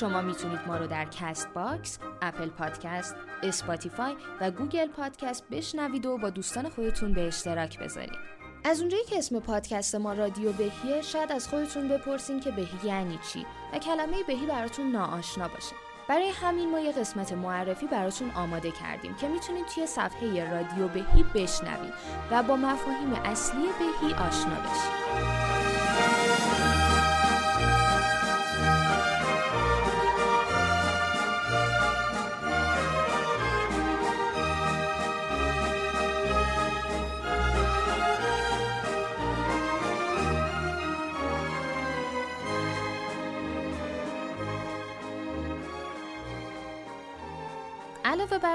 شما 0.00 0.20
می‌تونید 0.20 0.60
ما 0.66 0.76
رو 0.76 0.86
در 0.86 1.04
کست 1.04 1.48
باکس، 1.54 1.98
اپل 2.22 2.48
پادکست، 2.48 3.16
اسپاتیفای 3.42 4.16
و 4.40 4.50
گوگل 4.50 4.88
پادکست 4.88 5.44
بشنوید 5.50 6.06
و 6.06 6.18
با 6.18 6.30
دوستان 6.30 6.68
خودتون 6.68 7.12
به 7.12 7.26
اشتراک 7.26 7.78
بذارید. 7.78 8.18
از 8.64 8.80
اونجایی 8.80 9.04
که 9.04 9.18
اسم 9.18 9.40
پادکست 9.40 9.94
ما 9.94 10.12
رادیو 10.12 10.52
بهیه 10.52 11.02
شاید 11.02 11.32
از 11.32 11.48
خودتون 11.48 11.88
بپرسین 11.88 12.40
که 12.40 12.50
بهی 12.50 12.78
یعنی 12.84 13.18
چی 13.32 13.46
و 13.72 13.78
کلمه 13.78 14.22
بهی 14.26 14.46
براتون 14.46 14.92
ناآشنا 14.92 15.48
باشه. 15.48 15.74
برای 16.08 16.30
همین 16.30 16.70
ما 16.70 16.80
یه 16.80 16.92
قسمت 16.92 17.32
معرفی 17.32 17.86
براتون 17.86 18.30
آماده 18.30 18.70
کردیم 18.70 19.14
که 19.14 19.28
می‌تونید 19.28 19.66
توی 19.66 19.86
صفحه 19.86 20.50
رادیو 20.50 20.88
بهی 20.88 21.22
بشنوید 21.34 21.94
و 22.30 22.42
با 22.42 22.56
مفاهیم 22.56 23.12
اصلی 23.24 23.68
بهی 23.78 24.14
آشنا 24.14 24.54
بشید. 24.54 25.57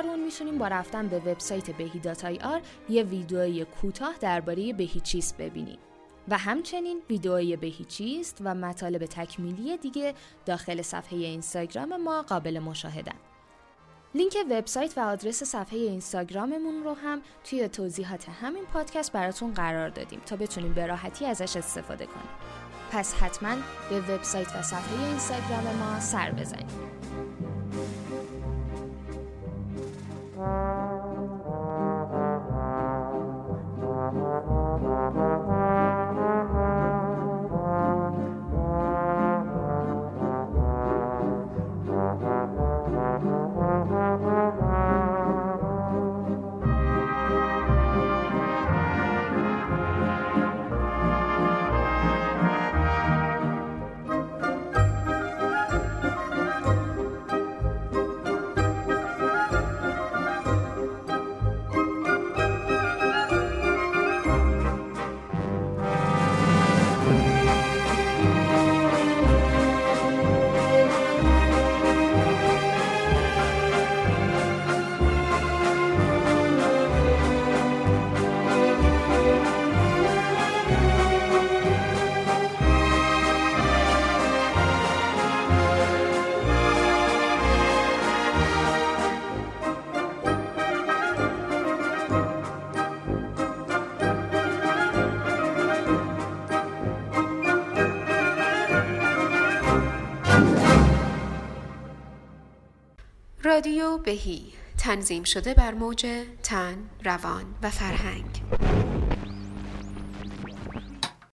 اون 0.06 0.24
می‌تونیم 0.24 0.58
با 0.58 0.68
رفتن 0.68 1.08
به 1.08 1.20
وبسایت 1.20 1.72
بهی 1.72 2.02
آر 2.44 2.62
یه 2.90 3.04
ویدئوی 3.04 3.66
کوتاه 3.66 4.16
درباره 4.22 4.74
بهیچیست 4.74 5.38
ببینیم 5.38 5.78
و 6.28 6.38
همچنین 6.38 7.02
ویدئوی 7.10 7.56
بهیچیست 7.56 8.38
و 8.42 8.56
مطالب 8.56 9.06
تکمیلی 9.06 9.78
دیگه 9.78 10.14
داخل 10.46 10.82
صفحه 10.82 11.18
اینستاگرام 11.18 11.98
ما 11.98 12.22
قابل 12.22 12.60
مشاهدن. 12.60 13.16
لینک 14.16 14.38
وبسایت 14.52 14.98
و 14.98 15.02
آدرس 15.02 15.44
صفحه 15.44 15.80
اینستاگراممون 15.80 16.84
رو 16.84 16.94
هم 16.94 17.22
توی 17.44 17.68
توضیحات 17.68 18.30
همین 18.30 18.64
پادکست 18.66 19.12
براتون 19.12 19.54
قرار 19.54 19.90
دادیم 19.90 20.22
تا 20.26 20.36
بتونیم 20.36 20.74
به 20.74 20.88
راحتی 20.88 21.26
ازش 21.26 21.58
استفاده 21.58 22.06
کنیم. 22.06 22.30
پس 22.92 23.14
حتما 23.14 23.56
به 23.90 24.00
وبسایت 24.00 24.56
و 24.56 24.62
صفحه 24.62 25.08
اینستاگرام 25.08 25.76
ما 25.76 26.00
سر 26.00 26.32
بزنید. 26.32 27.03
رادیو 103.54 103.98
بهی. 103.98 104.54
تنظیم 104.78 105.24
شده 105.24 105.54
بر 105.54 105.74
موج 105.74 106.06
تن، 106.44 106.90
روان 107.04 107.46
و 107.64 107.70
فرهنگ. 107.70 108.83